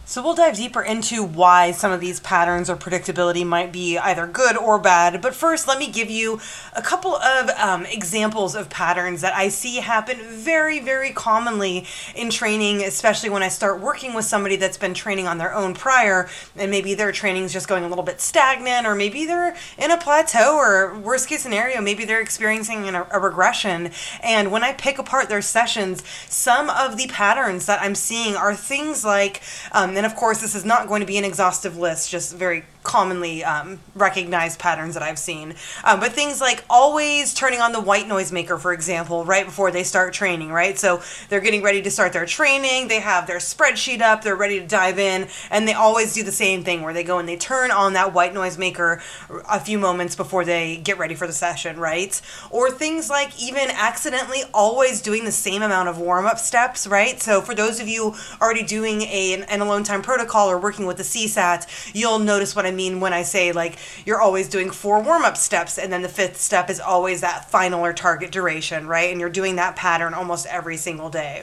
So 0.08 0.22
we'll 0.22 0.34
dive 0.34 0.56
deeper 0.56 0.80
into 0.80 1.22
why 1.22 1.70
some 1.70 1.92
of 1.92 2.00
these 2.00 2.18
patterns 2.18 2.70
or 2.70 2.76
predictability 2.76 3.44
might 3.44 3.70
be 3.70 3.98
either 3.98 4.26
good 4.26 4.56
or 4.56 4.78
bad. 4.78 5.20
But 5.20 5.34
first, 5.34 5.68
let 5.68 5.78
me 5.78 5.90
give 5.90 6.08
you 6.08 6.40
a 6.74 6.80
couple 6.80 7.14
of 7.14 7.50
um, 7.50 7.84
examples 7.84 8.54
of 8.54 8.70
patterns 8.70 9.20
that 9.20 9.34
I 9.34 9.50
see 9.50 9.76
happen 9.76 10.16
very, 10.22 10.80
very 10.80 11.10
commonly 11.10 11.84
in 12.16 12.30
training, 12.30 12.82
especially 12.84 13.28
when 13.28 13.42
I 13.42 13.48
start 13.48 13.82
working 13.82 14.14
with 14.14 14.24
somebody 14.24 14.56
that's 14.56 14.78
been 14.78 14.94
training 14.94 15.28
on 15.28 15.36
their 15.36 15.54
own 15.54 15.74
prior, 15.74 16.30
and 16.56 16.70
maybe 16.70 16.94
their 16.94 17.12
training 17.12 17.44
is 17.44 17.52
just 17.52 17.68
going 17.68 17.84
a 17.84 17.88
little 17.88 18.02
bit 18.02 18.22
stagnant, 18.22 18.86
or 18.86 18.94
maybe 18.94 19.26
they're 19.26 19.54
in 19.76 19.90
a 19.90 19.98
plateau, 19.98 20.56
or 20.56 20.98
worst 21.00 21.28
case 21.28 21.42
scenario, 21.42 21.82
maybe 21.82 22.06
they're 22.06 22.22
experiencing 22.22 22.88
a, 22.88 23.06
a 23.10 23.20
regression. 23.20 23.90
And 24.22 24.50
when 24.50 24.64
I 24.64 24.72
pick 24.72 24.98
apart 24.98 25.28
their 25.28 25.42
sessions, 25.42 26.02
some 26.30 26.70
of 26.70 26.96
the 26.96 27.08
patterns 27.08 27.66
that 27.66 27.82
I'm 27.82 27.94
seeing 27.94 28.36
are 28.36 28.54
things 28.54 29.04
like 29.04 29.42
um, 29.72 29.97
and 29.98 30.06
of 30.06 30.14
course, 30.14 30.40
this 30.40 30.54
is 30.54 30.64
not 30.64 30.86
going 30.86 31.00
to 31.00 31.06
be 31.06 31.18
an 31.18 31.24
exhaustive 31.24 31.76
list, 31.76 32.08
just 32.08 32.36
very 32.36 32.64
commonly 32.88 33.44
um, 33.44 33.78
recognized 33.94 34.58
patterns 34.58 34.94
that 34.94 35.02
I've 35.02 35.18
seen. 35.18 35.54
Um, 35.84 36.00
but 36.00 36.12
things 36.12 36.40
like 36.40 36.64
always 36.70 37.34
turning 37.34 37.60
on 37.60 37.72
the 37.72 37.80
white 37.80 38.08
noise 38.08 38.32
maker, 38.32 38.56
for 38.56 38.72
example, 38.72 39.26
right 39.26 39.44
before 39.44 39.70
they 39.70 39.84
start 39.84 40.14
training, 40.14 40.50
right? 40.50 40.76
So 40.76 41.02
they're 41.28 41.42
getting 41.42 41.62
ready 41.62 41.82
to 41.82 41.90
start 41.90 42.14
their 42.14 42.24
training, 42.24 42.88
they 42.88 43.00
have 43.00 43.26
their 43.26 43.38
spreadsheet 43.38 44.00
up, 44.00 44.22
they're 44.22 44.34
ready 44.34 44.58
to 44.58 44.66
dive 44.66 44.98
in, 44.98 45.28
and 45.50 45.68
they 45.68 45.74
always 45.74 46.14
do 46.14 46.22
the 46.22 46.32
same 46.32 46.64
thing 46.64 46.82
where 46.82 46.94
they 46.94 47.04
go 47.04 47.18
and 47.18 47.28
they 47.28 47.36
turn 47.36 47.70
on 47.70 47.92
that 47.92 48.14
white 48.14 48.32
noise 48.32 48.56
maker 48.56 49.02
a 49.48 49.60
few 49.60 49.78
moments 49.78 50.16
before 50.16 50.46
they 50.46 50.78
get 50.78 50.96
ready 50.96 51.14
for 51.14 51.26
the 51.26 51.32
session, 51.32 51.78
right? 51.78 52.20
Or 52.50 52.70
things 52.70 53.10
like 53.10 53.38
even 53.40 53.68
accidentally 53.70 54.42
always 54.54 55.02
doing 55.02 55.26
the 55.26 55.32
same 55.32 55.60
amount 55.60 55.90
of 55.90 55.98
warm 55.98 56.24
up 56.24 56.38
steps, 56.38 56.86
right? 56.86 57.20
So 57.20 57.42
for 57.42 57.54
those 57.54 57.80
of 57.80 57.86
you 57.88 58.14
already 58.40 58.62
doing 58.62 59.02
a, 59.02 59.44
an 59.48 59.60
alone 59.60 59.84
time 59.84 60.00
protocol 60.00 60.50
or 60.50 60.58
working 60.58 60.86
with 60.86 60.96
the 60.96 61.02
CSAT, 61.02 61.92
you'll 61.94 62.18
notice 62.18 62.56
what 62.56 62.64
I 62.64 62.77
mean 62.78 63.00
when 63.00 63.12
I 63.12 63.22
say 63.24 63.52
like 63.52 63.76
you're 64.06 64.20
always 64.20 64.48
doing 64.48 64.70
four 64.70 65.02
warm 65.02 65.24
up 65.24 65.36
steps 65.36 65.76
and 65.76 65.92
then 65.92 66.00
the 66.00 66.08
fifth 66.08 66.38
step 66.38 66.70
is 66.70 66.80
always 66.80 67.20
that 67.20 67.50
final 67.50 67.84
or 67.84 67.92
target 67.92 68.32
duration, 68.32 68.86
right? 68.86 69.10
And 69.10 69.20
you're 69.20 69.28
doing 69.28 69.56
that 69.56 69.76
pattern 69.76 70.14
almost 70.14 70.46
every 70.46 70.78
single 70.78 71.10
day. 71.10 71.42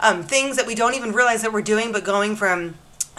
Um, 0.00 0.22
things 0.22 0.56
that 0.56 0.66
we 0.66 0.74
don't 0.74 0.94
even 0.94 1.12
realize 1.12 1.42
that 1.42 1.52
we're 1.52 1.60
doing, 1.60 1.92
but 1.92 2.04
going 2.04 2.36
from 2.36 2.74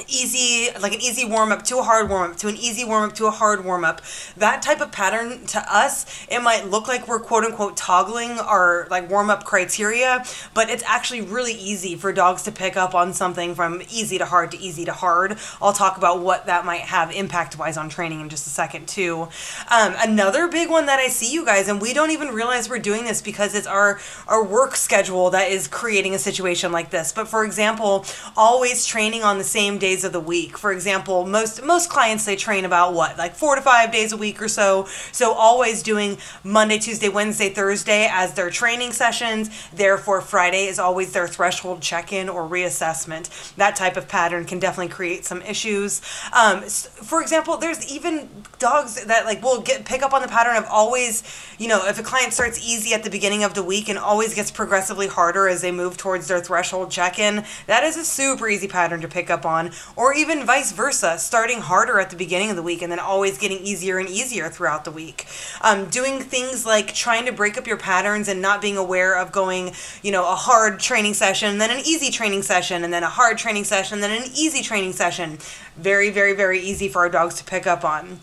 easy 0.08 0.70
like 0.80 0.94
an 0.94 1.01
easy 1.01 1.25
warm 1.25 1.51
up 1.51 1.63
to 1.63 1.80
a 1.80 1.84
hard 1.84 2.10
warm 2.10 2.32
up 2.32 2.38
to 2.38 2.48
an 2.48 2.56
easy 2.56 2.86
warm 2.86 3.10
up 3.10 3.16
to 3.16 3.25
a 3.25 3.32
hard 3.32 3.66
warm 3.66 3.84
up 3.84 4.01
that 4.36 4.62
type 4.62 4.80
of 4.80 4.92
pattern 4.92 5.46
to 5.46 5.60
us 5.74 6.06
it 6.30 6.39
might 6.42 6.68
look 6.68 6.88
like 6.88 7.08
we're 7.08 7.20
quote 7.20 7.44
unquote 7.44 7.75
toggling 7.75 8.32
our 8.32 8.88
like 8.89 9.10
warm 9.10 9.30
up 9.30 9.44
criteria 9.44 10.24
but 10.54 10.70
it's 10.70 10.84
actually 10.86 11.22
really 11.22 11.54
easy 11.54 11.96
for 11.96 12.13
dogs 12.13 12.44
to 12.44 12.51
pick 12.51 12.77
up 12.77 12.94
on 12.94 13.12
something 13.13 13.56
from 13.56 13.82
easy 13.89 14.18
to 14.18 14.25
hard 14.25 14.51
to 14.51 14.60
easy 14.60 14.86
to 14.86 14.94
hard. 14.94 15.38
I'll 15.62 15.74
talk 15.74 15.98
about 15.98 16.22
what 16.22 16.46
that 16.46 16.66
might 16.66 16.82
have 16.82 17.12
impact 17.12 17.58
wise 17.58 17.77
on 17.77 17.89
training 17.89 18.22
in 18.22 18.30
just 18.30 18.48
a 18.48 18.50
second 18.50 18.88
too. 18.88 19.27
Um, 19.70 19.96
another 19.98 20.48
big 20.48 20.70
one 20.70 20.86
that 20.86 21.00
i 21.00 21.08
see 21.08 21.32
you 21.32 21.46
guys 21.46 21.68
and 21.68 21.82
we 21.82 21.94
don't 21.94 22.12
even 22.12 22.30
realize 22.30 22.70
we're 22.70 22.80
doing 22.80 23.06
this 23.06 23.22
because 23.22 23.56
it's 23.56 23.68
our 23.68 24.00
our 24.27 24.44
work 24.44 24.75
schedule 24.75 25.30
that 25.32 25.50
is 25.51 25.68
creating 25.68 26.13
a 26.13 26.20
situation 26.20 26.72
like 26.72 26.89
this 26.89 27.12
but 27.12 27.27
for 27.27 27.44
example 27.44 28.06
always 28.36 28.86
training 28.86 29.24
on 29.24 29.38
the 29.38 29.44
same 29.44 29.77
day 29.77 29.87
days 29.88 30.03
of 30.03 30.12
the 30.12 30.20
week. 30.20 30.58
For 30.58 30.72
example, 30.72 31.25
most 31.25 31.63
most 31.63 31.89
clients 31.89 32.25
they 32.25 32.36
train 32.36 32.65
about 32.65 32.94
what 32.94 33.17
like 33.17 33.34
four 33.36 33.56
to 33.56 33.62
five 33.62 33.91
days 33.91 34.12
a 34.12 34.17
week 34.17 34.41
or 34.41 34.50
so. 34.50 34.86
So 35.12 35.34
always 35.34 35.82
doing 35.82 36.17
Monday, 36.44 36.77
Tuesday, 36.77 37.10
Wednesday, 37.10 37.50
Thursday 37.50 38.08
as 38.12 38.34
their 38.34 38.50
training 38.50 38.91
sessions. 38.91 39.50
Therefore, 39.74 40.20
Friday 40.22 40.65
is 40.65 40.77
always 40.77 41.13
their 41.13 41.27
threshold 41.27 41.82
check-in 41.82 42.27
or 42.27 42.41
reassessment. 42.48 43.56
That 43.56 43.75
type 43.75 43.96
of 43.96 44.08
pattern 44.08 44.44
can 44.46 44.60
definitely 44.60 44.94
create 44.94 45.24
some 45.24 45.41
issues. 45.41 46.01
Um, 46.34 46.62
for 46.63 47.22
example, 47.22 47.58
there's 47.58 47.82
even 47.91 48.29
dogs 48.60 49.06
that 49.06 49.25
like 49.25 49.41
will 49.41 49.62
get 49.62 49.86
pick 49.86 50.01
up 50.03 50.13
on 50.13 50.22
the 50.22 50.27
pattern 50.27 50.58
of 50.58 50.65
always, 50.70 51.24
you 51.58 51.67
know, 51.67 51.88
if 51.88 51.98
a 52.00 52.03
client 52.03 52.34
starts 52.34 52.58
easy 52.60 52.94
at 52.94 53.03
the 53.03 53.10
beginning 53.10 53.44
of 53.44 53.53
the 53.53 53.63
week 53.63 53.88
and 53.88 53.98
always 53.98 54.34
gets 54.34 54.51
progressively 54.51 55.08
harder 55.08 55.48
as 55.48 55.62
they 55.62 55.72
move 55.72 55.96
towards 55.96 56.27
their 56.27 56.41
threshold 56.41 56.91
check-in, 56.91 57.46
that 57.67 57.84
is 57.84 57.96
a 57.96 58.03
super 58.03 58.50
easy 58.50 58.67
pattern 58.67 59.00
to 59.01 59.08
pick 59.08 59.29
up 59.29 59.46
on 59.46 59.72
or 59.96 60.13
even 60.13 60.46
vice 60.46 60.72
versa, 60.72 61.17
starting 61.17 61.62
harder 61.62 62.00
at 62.00 62.10
the 62.10 62.15
beginning 62.15 62.50
of 62.50 62.55
the 62.55 62.63
week 62.63 62.81
and 62.81 62.91
then 62.91 63.00
always 63.00 63.38
getting 63.38 63.60
easier 63.60 63.98
and 63.98 64.10
easier 64.10 64.50
throughout 64.50 64.86
the 64.86 64.91
week. 64.91 65.25
Um, 65.62 65.89
doing 65.89 66.19
things 66.19 66.65
like 66.65 66.93
trying 66.93 67.25
to 67.25 67.31
break 67.31 67.57
up 67.57 67.67
your 67.67 67.77
patterns 67.77 68.27
and 68.27 68.41
not 68.41 68.62
being 68.62 68.77
aware 68.77 69.17
of 69.17 69.31
going, 69.31 69.74
you 70.01 70.12
know, 70.12 70.24
a 70.24 70.36
hard 70.36 70.79
training 70.79 71.13
session, 71.13 71.57
then 71.57 71.72
an 71.72 71.79
easy 71.86 72.12
training 72.12 72.43
session, 72.43 72.84
and 72.84 72.93
then 72.93 73.03
a 73.03 73.10
hard 73.10 73.38
training 73.38 73.63
session, 73.63 74.01
then 74.01 74.12
an 74.12 74.29
easy 74.36 74.62
training 74.62 74.93
session. 74.93 75.38
Very, 75.75 76.10
very, 76.10 76.34
very 76.34 76.60
easy 76.60 76.88
for 76.88 77.00
our 77.00 77.10
dogs 77.10 77.36
to 77.36 77.43
pick 77.43 77.67
up 77.67 77.84
on. 77.84 78.19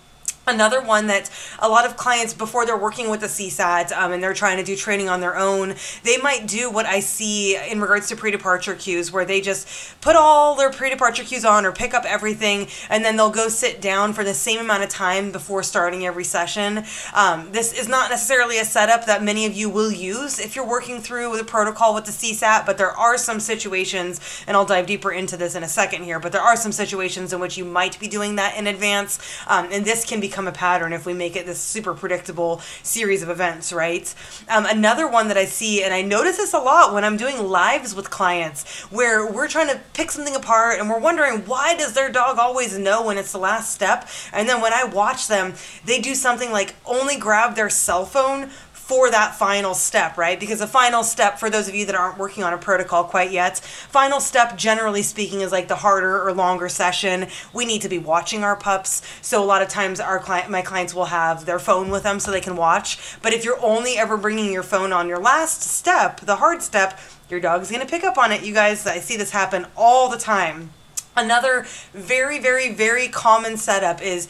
Another 0.46 0.82
one 0.82 1.06
that 1.06 1.30
a 1.58 1.68
lot 1.68 1.86
of 1.86 1.96
clients, 1.96 2.34
before 2.34 2.66
they're 2.66 2.76
working 2.76 3.08
with 3.08 3.20
the 3.20 3.26
CSAT 3.26 3.92
um, 3.92 4.12
and 4.12 4.22
they're 4.22 4.34
trying 4.34 4.58
to 4.58 4.62
do 4.62 4.76
training 4.76 5.08
on 5.08 5.20
their 5.20 5.38
own, 5.38 5.74
they 6.02 6.18
might 6.18 6.46
do 6.46 6.70
what 6.70 6.84
I 6.84 7.00
see 7.00 7.56
in 7.56 7.80
regards 7.80 8.08
to 8.08 8.16
pre 8.16 8.30
departure 8.30 8.74
cues, 8.74 9.10
where 9.10 9.24
they 9.24 9.40
just 9.40 9.66
put 10.02 10.16
all 10.16 10.54
their 10.54 10.70
pre 10.70 10.90
departure 10.90 11.24
cues 11.24 11.46
on 11.46 11.64
or 11.64 11.72
pick 11.72 11.94
up 11.94 12.04
everything 12.04 12.68
and 12.90 13.02
then 13.04 13.16
they'll 13.16 13.30
go 13.30 13.48
sit 13.48 13.80
down 13.80 14.12
for 14.12 14.22
the 14.22 14.34
same 14.34 14.60
amount 14.60 14.82
of 14.82 14.90
time 14.90 15.32
before 15.32 15.62
starting 15.62 16.04
every 16.04 16.24
session. 16.24 16.84
Um, 17.14 17.50
this 17.52 17.72
is 17.72 17.88
not 17.88 18.10
necessarily 18.10 18.58
a 18.58 18.64
setup 18.66 19.06
that 19.06 19.22
many 19.22 19.46
of 19.46 19.54
you 19.54 19.70
will 19.70 19.90
use 19.90 20.38
if 20.38 20.54
you're 20.54 20.68
working 20.68 21.00
through 21.00 21.36
the 21.38 21.44
protocol 21.44 21.94
with 21.94 22.04
the 22.04 22.12
CSAT, 22.12 22.66
but 22.66 22.76
there 22.76 22.90
are 22.90 23.16
some 23.16 23.40
situations, 23.40 24.20
and 24.46 24.56
I'll 24.56 24.66
dive 24.66 24.86
deeper 24.86 25.10
into 25.10 25.38
this 25.38 25.54
in 25.54 25.62
a 25.62 25.68
second 25.68 26.02
here, 26.02 26.20
but 26.20 26.32
there 26.32 26.42
are 26.42 26.56
some 26.56 26.72
situations 26.72 27.32
in 27.32 27.40
which 27.40 27.56
you 27.56 27.64
might 27.64 27.98
be 27.98 28.08
doing 28.08 28.36
that 28.36 28.58
in 28.58 28.66
advance. 28.66 29.18
Um, 29.46 29.68
and 29.72 29.84
this 29.84 30.04
can 30.04 30.20
be 30.20 30.28
become 30.35 30.49
a 30.49 30.53
pattern 30.53 30.93
if 30.93 31.07
we 31.07 31.14
make 31.14 31.37
it 31.37 31.47
this 31.47 31.61
super 31.61 31.95
predictable 31.95 32.61
series 32.83 33.23
of 33.23 33.29
events, 33.29 33.73
right? 33.73 34.12
Um, 34.49 34.67
another 34.67 35.07
one 35.07 35.29
that 35.29 35.37
I 35.37 35.45
see, 35.45 35.85
and 35.85 35.95
I 35.95 36.03
notice 36.03 36.38
this 36.38 36.53
a 36.53 36.59
lot 36.59 36.93
when 36.93 37.05
I'm 37.05 37.17
doing 37.17 37.38
lives 37.49 37.95
with 37.95 38.11
clients, 38.11 38.81
where 38.91 39.31
we're 39.31 39.47
trying 39.47 39.69
to 39.69 39.81
pick 39.93 40.11
something 40.11 40.35
apart 40.35 40.81
and 40.81 40.91
we're 40.91 40.99
wondering 40.99 41.47
why 41.47 41.76
does 41.76 41.93
their 41.93 42.11
dog 42.11 42.41
always 42.41 42.76
know 42.76 43.07
when 43.07 43.17
it's 43.17 43.31
the 43.31 43.38
last 43.38 43.73
step? 43.73 44.09
And 44.33 44.49
then 44.49 44.61
when 44.61 44.73
I 44.73 44.83
watch 44.83 45.29
them, 45.29 45.55
they 45.85 46.00
do 46.00 46.17
something 46.17 46.50
like 46.50 46.75
only 46.85 47.17
grab 47.17 47.55
their 47.55 47.71
cell 47.71 48.05
phone 48.05 48.50
for 48.85 49.11
that 49.11 49.35
final 49.35 49.73
step, 49.73 50.19
right? 50.19 50.38
Because 50.38 50.59
the 50.59 50.67
final 50.67 51.03
step, 51.03 51.38
for 51.38 51.49
those 51.49 51.69
of 51.69 51.75
you 51.75 51.87
that 51.87 51.95
aren't 51.95 52.19
working 52.19 52.45
on 52.45 52.53
a 52.53 52.59
protocol 52.59 53.03
quite 53.03 53.31
yet, 53.31 53.59
final 53.59 54.21
step, 54.21 54.59
generally 54.59 55.00
speaking, 55.00 55.41
is 55.41 55.50
like 55.50 55.69
the 55.69 55.76
harder 55.76 56.23
or 56.23 56.35
longer 56.35 56.69
session. 56.69 57.29
We 57.55 57.64
need 57.64 57.81
to 57.81 57.88
be 57.88 57.97
watching 57.97 58.45
our 58.45 58.57
pups. 58.57 59.00
So 59.23 59.43
a 59.43 59.47
lot 59.47 59.62
of 59.62 59.69
times, 59.69 60.00
our 60.00 60.19
client, 60.19 60.50
my 60.50 60.61
clients 60.61 60.93
will 60.93 61.07
have 61.07 61.47
their 61.47 61.59
phone 61.59 61.91
with 61.91 62.03
them 62.03 62.21
so 62.21 62.31
they 62.31 62.43
can 62.43 62.57
watch. 62.57 63.19
But 63.23 63.33
if 63.33 63.43
you're 63.43 63.62
only 63.64 63.97
ever 63.97 64.19
bringing 64.19 64.53
your 64.53 64.62
phone 64.62 64.93
on 64.93 65.09
your 65.09 65.19
last 65.19 65.62
step, 65.62 66.21
the 66.21 66.37
hard 66.37 66.61
step, 66.61 67.00
your 67.31 67.41
dog's 67.41 67.71
gonna 67.71 67.87
pick 67.87 68.05
up 68.05 68.19
on 68.19 68.33
it. 68.33 68.45
You 68.45 68.53
guys, 68.53 68.87
I 68.87 68.99
see 68.99 69.17
this 69.17 69.31
happen 69.31 69.67
all 69.79 70.11
the 70.11 70.19
time. 70.19 70.73
Another 71.17 71.64
very, 71.95 72.38
very, 72.38 72.75
very 72.75 73.09
common 73.09 73.57
setup 73.57 74.03
is 74.03 74.29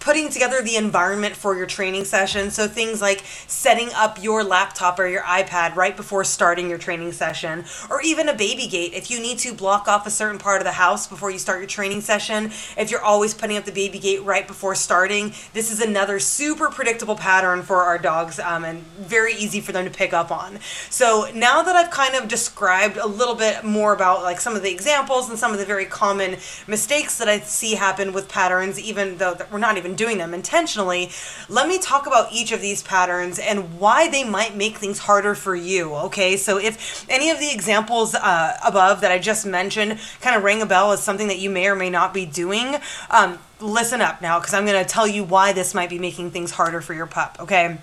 putting 0.00 0.28
together 0.28 0.62
the 0.62 0.76
environment 0.76 1.34
for 1.34 1.56
your 1.56 1.66
training 1.66 2.04
session. 2.04 2.50
So 2.50 2.68
things 2.68 3.00
like 3.00 3.22
setting 3.46 3.90
up 3.94 4.22
your 4.22 4.44
laptop 4.44 4.98
or 4.98 5.06
your 5.06 5.22
iPad 5.22 5.74
right 5.74 5.96
before 5.96 6.24
starting 6.24 6.68
your 6.68 6.78
training 6.78 7.12
session, 7.12 7.64
or 7.90 8.00
even 8.02 8.28
a 8.28 8.34
baby 8.34 8.66
gate. 8.66 8.92
If 8.94 9.10
you 9.10 9.20
need 9.20 9.38
to 9.40 9.52
block 9.52 9.88
off 9.88 10.06
a 10.06 10.10
certain 10.10 10.38
part 10.38 10.60
of 10.60 10.64
the 10.64 10.72
house 10.72 11.06
before 11.06 11.30
you 11.30 11.38
start 11.38 11.58
your 11.60 11.68
training 11.68 12.00
session, 12.00 12.46
if 12.76 12.90
you're 12.90 13.02
always 13.02 13.34
putting 13.34 13.56
up 13.56 13.64
the 13.64 13.72
baby 13.72 13.98
gate 13.98 14.22
right 14.22 14.46
before 14.46 14.74
starting, 14.74 15.32
this 15.52 15.72
is 15.72 15.80
another 15.80 16.18
super 16.18 16.68
predictable 16.68 17.16
pattern 17.16 17.62
for 17.62 17.82
our 17.82 17.98
dogs 17.98 18.38
um, 18.38 18.64
and 18.64 18.82
very 18.98 19.34
easy 19.34 19.60
for 19.60 19.72
them 19.72 19.84
to 19.84 19.90
pick 19.90 20.12
up 20.12 20.30
on. 20.30 20.58
So 20.90 21.28
now 21.34 21.62
that 21.62 21.74
I've 21.74 21.90
kind 21.90 22.14
of 22.14 22.28
described 22.28 22.96
a 22.96 23.06
little 23.06 23.34
bit 23.34 23.64
more 23.64 23.92
about 23.92 24.22
like 24.22 24.40
some 24.40 24.54
of 24.54 24.62
the 24.62 24.70
examples 24.70 25.28
and 25.28 25.38
some 25.38 25.52
of 25.52 25.58
the 25.58 25.66
very 25.66 25.86
common 25.86 26.36
mistakes 26.66 27.18
that 27.18 27.28
I 27.28 27.40
see 27.40 27.74
happen 27.74 28.12
with 28.12 28.28
patterns, 28.28 28.78
even 28.78 29.18
though 29.18 29.36
we're 29.50 29.58
not 29.58 29.63
even 29.78 29.94
doing 29.94 30.18
them 30.18 30.34
intentionally, 30.34 31.10
let 31.48 31.66
me 31.66 31.78
talk 31.78 32.06
about 32.06 32.32
each 32.32 32.52
of 32.52 32.60
these 32.60 32.82
patterns 32.82 33.38
and 33.38 33.78
why 33.80 34.08
they 34.08 34.24
might 34.24 34.54
make 34.56 34.76
things 34.76 34.98
harder 35.00 35.34
for 35.34 35.56
you. 35.56 35.94
Okay, 35.94 36.36
so 36.36 36.58
if 36.58 37.06
any 37.08 37.30
of 37.30 37.38
the 37.40 37.50
examples 37.50 38.14
uh, 38.14 38.56
above 38.64 39.00
that 39.00 39.10
I 39.10 39.18
just 39.18 39.46
mentioned 39.46 39.98
kind 40.20 40.36
of 40.36 40.44
ring 40.44 40.62
a 40.62 40.66
bell 40.66 40.92
as 40.92 41.02
something 41.02 41.28
that 41.28 41.38
you 41.38 41.50
may 41.50 41.66
or 41.66 41.74
may 41.74 41.90
not 41.90 42.12
be 42.12 42.26
doing, 42.26 42.76
um, 43.10 43.38
listen 43.60 44.00
up 44.00 44.20
now 44.20 44.38
because 44.38 44.54
I'm 44.54 44.66
going 44.66 44.82
to 44.82 44.88
tell 44.88 45.06
you 45.06 45.24
why 45.24 45.52
this 45.52 45.74
might 45.74 45.90
be 45.90 45.98
making 45.98 46.30
things 46.30 46.50
harder 46.50 46.80
for 46.80 46.94
your 46.94 47.06
pup. 47.06 47.38
Okay. 47.40 47.78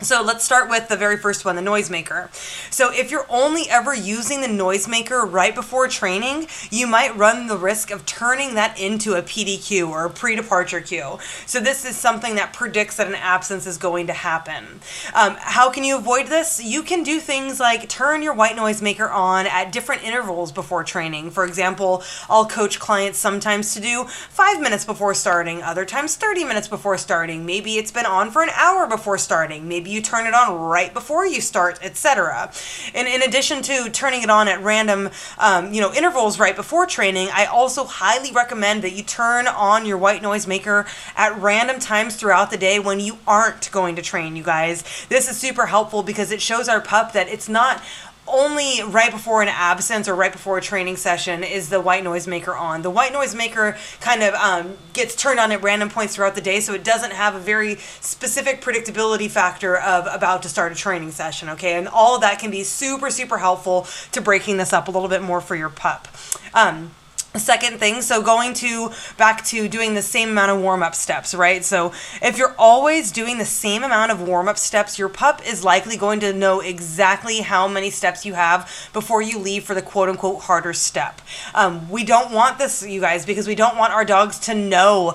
So 0.00 0.22
let's 0.22 0.44
start 0.44 0.70
with 0.70 0.86
the 0.86 0.96
very 0.96 1.16
first 1.16 1.44
one, 1.44 1.56
the 1.56 1.62
noisemaker. 1.62 2.32
So 2.72 2.92
if 2.92 3.10
you're 3.10 3.26
only 3.28 3.68
ever 3.68 3.92
using 3.92 4.40
the 4.42 4.46
noisemaker 4.46 5.28
right 5.28 5.52
before 5.52 5.88
training, 5.88 6.46
you 6.70 6.86
might 6.86 7.16
run 7.16 7.48
the 7.48 7.56
risk 7.56 7.90
of 7.90 8.06
turning 8.06 8.54
that 8.54 8.78
into 8.78 9.14
a 9.14 9.22
PDQ 9.22 9.88
or 9.88 10.04
a 10.04 10.10
pre-departure 10.10 10.80
cue. 10.80 11.18
So 11.46 11.58
this 11.58 11.84
is 11.84 11.96
something 11.96 12.36
that 12.36 12.52
predicts 12.52 12.96
that 12.98 13.08
an 13.08 13.16
absence 13.16 13.66
is 13.66 13.76
going 13.76 14.06
to 14.06 14.12
happen. 14.12 14.80
Um, 15.14 15.36
how 15.40 15.68
can 15.68 15.82
you 15.82 15.98
avoid 15.98 16.28
this? 16.28 16.62
You 16.62 16.84
can 16.84 17.02
do 17.02 17.18
things 17.18 17.58
like 17.58 17.88
turn 17.88 18.22
your 18.22 18.34
white 18.34 18.54
noisemaker 18.54 19.12
on 19.12 19.48
at 19.48 19.72
different 19.72 20.04
intervals 20.04 20.52
before 20.52 20.84
training. 20.84 21.32
For 21.32 21.44
example, 21.44 22.04
I'll 22.30 22.46
coach 22.46 22.78
clients 22.78 23.18
sometimes 23.18 23.74
to 23.74 23.80
do 23.80 24.04
five 24.04 24.60
minutes 24.60 24.84
before 24.84 25.14
starting, 25.14 25.60
other 25.60 25.84
times 25.84 26.14
30 26.14 26.44
minutes 26.44 26.68
before 26.68 26.98
starting. 26.98 27.44
Maybe 27.44 27.78
it's 27.78 27.90
been 27.90 28.06
on 28.06 28.30
for 28.30 28.44
an 28.44 28.50
hour 28.50 28.86
before 28.86 29.18
starting. 29.18 29.66
Maybe 29.66 29.87
you 29.88 30.00
turn 30.00 30.26
it 30.26 30.34
on 30.34 30.58
right 30.58 30.92
before 30.92 31.26
you 31.26 31.40
start, 31.40 31.78
etc. 31.82 32.52
And 32.94 33.08
in 33.08 33.22
addition 33.22 33.62
to 33.62 33.90
turning 33.90 34.22
it 34.22 34.30
on 34.30 34.48
at 34.48 34.62
random, 34.62 35.10
um, 35.38 35.72
you 35.72 35.80
know, 35.80 35.92
intervals 35.92 36.38
right 36.38 36.54
before 36.54 36.86
training, 36.86 37.28
I 37.32 37.46
also 37.46 37.84
highly 37.84 38.32
recommend 38.32 38.82
that 38.84 38.92
you 38.92 39.02
turn 39.02 39.46
on 39.46 39.86
your 39.86 39.98
white 39.98 40.22
noise 40.22 40.46
maker 40.46 40.86
at 41.16 41.36
random 41.40 41.78
times 41.78 42.16
throughout 42.16 42.50
the 42.50 42.58
day 42.58 42.78
when 42.78 43.00
you 43.00 43.18
aren't 43.26 43.70
going 43.72 43.96
to 43.96 44.02
train, 44.02 44.36
you 44.36 44.42
guys. 44.42 44.84
This 45.08 45.28
is 45.28 45.36
super 45.36 45.66
helpful 45.66 46.02
because 46.02 46.30
it 46.30 46.40
shows 46.40 46.68
our 46.68 46.80
pup 46.80 47.12
that 47.12 47.28
it's 47.28 47.48
not 47.48 47.82
only 48.28 48.82
right 48.82 49.10
before 49.10 49.42
an 49.42 49.48
absence 49.48 50.08
or 50.08 50.14
right 50.14 50.32
before 50.32 50.58
a 50.58 50.60
training 50.60 50.96
session 50.96 51.42
is 51.42 51.68
the 51.68 51.80
white 51.80 52.04
noise 52.04 52.26
maker 52.26 52.54
on. 52.54 52.82
The 52.82 52.90
white 52.90 53.12
noise 53.12 53.34
maker 53.34 53.76
kind 54.00 54.22
of 54.22 54.34
um, 54.34 54.76
gets 54.92 55.14
turned 55.14 55.40
on 55.40 55.52
at 55.52 55.62
random 55.62 55.90
points 55.90 56.16
throughout 56.16 56.34
the 56.34 56.40
day, 56.40 56.60
so 56.60 56.74
it 56.74 56.84
doesn't 56.84 57.12
have 57.12 57.34
a 57.34 57.40
very 57.40 57.76
specific 57.76 58.60
predictability 58.60 59.30
factor 59.30 59.76
of 59.76 60.06
about 60.06 60.42
to 60.42 60.48
start 60.48 60.72
a 60.72 60.74
training 60.74 61.10
session, 61.10 61.48
okay? 61.50 61.74
And 61.74 61.88
all 61.88 62.18
that 62.20 62.38
can 62.38 62.50
be 62.50 62.64
super, 62.64 63.10
super 63.10 63.38
helpful 63.38 63.86
to 64.12 64.20
breaking 64.20 64.56
this 64.56 64.72
up 64.72 64.88
a 64.88 64.90
little 64.90 65.08
bit 65.08 65.22
more 65.22 65.40
for 65.40 65.56
your 65.56 65.70
pup. 65.70 66.08
Um, 66.54 66.92
second 67.34 67.78
thing 67.78 68.02
so 68.02 68.22
going 68.22 68.54
to 68.54 68.90
back 69.16 69.44
to 69.44 69.68
doing 69.68 69.94
the 69.94 70.02
same 70.02 70.30
amount 70.30 70.50
of 70.50 70.60
warm-up 70.60 70.94
steps 70.94 71.34
right? 71.34 71.64
So 71.64 71.92
if 72.22 72.38
you're 72.38 72.54
always 72.58 73.12
doing 73.12 73.38
the 73.38 73.44
same 73.44 73.84
amount 73.84 74.10
of 74.10 74.20
warm-up 74.20 74.58
steps 74.58 74.98
your 74.98 75.08
pup 75.08 75.46
is 75.46 75.62
likely 75.62 75.96
going 75.96 76.20
to 76.20 76.32
know 76.32 76.60
exactly 76.60 77.40
how 77.40 77.68
many 77.68 77.90
steps 77.90 78.24
you 78.24 78.34
have 78.34 78.90
before 78.92 79.22
you 79.22 79.38
leave 79.38 79.64
for 79.64 79.74
the 79.74 79.82
quote-unquote 79.82 80.42
harder 80.42 80.72
step. 80.72 81.20
Um, 81.54 81.88
we 81.90 82.02
don't 82.04 82.32
want 82.32 82.58
this 82.58 82.82
you 82.82 83.00
guys 83.00 83.26
because 83.26 83.46
we 83.46 83.54
don't 83.54 83.76
want 83.76 83.92
our 83.92 84.04
dogs 84.04 84.38
to 84.40 84.54
know 84.54 85.14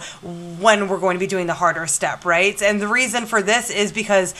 when 0.60 0.88
we're 0.88 1.00
going 1.00 1.16
to 1.16 1.20
be 1.20 1.28
doing 1.28 1.48
the 1.48 1.54
harder 1.54 1.88
step 1.88 2.26
right? 2.26 2.62
And 2.62 2.82
the 2.82 2.88
reason 2.88 3.26
for 3.26 3.42
this 3.42 3.70
is 3.70 3.92
because 3.92 4.34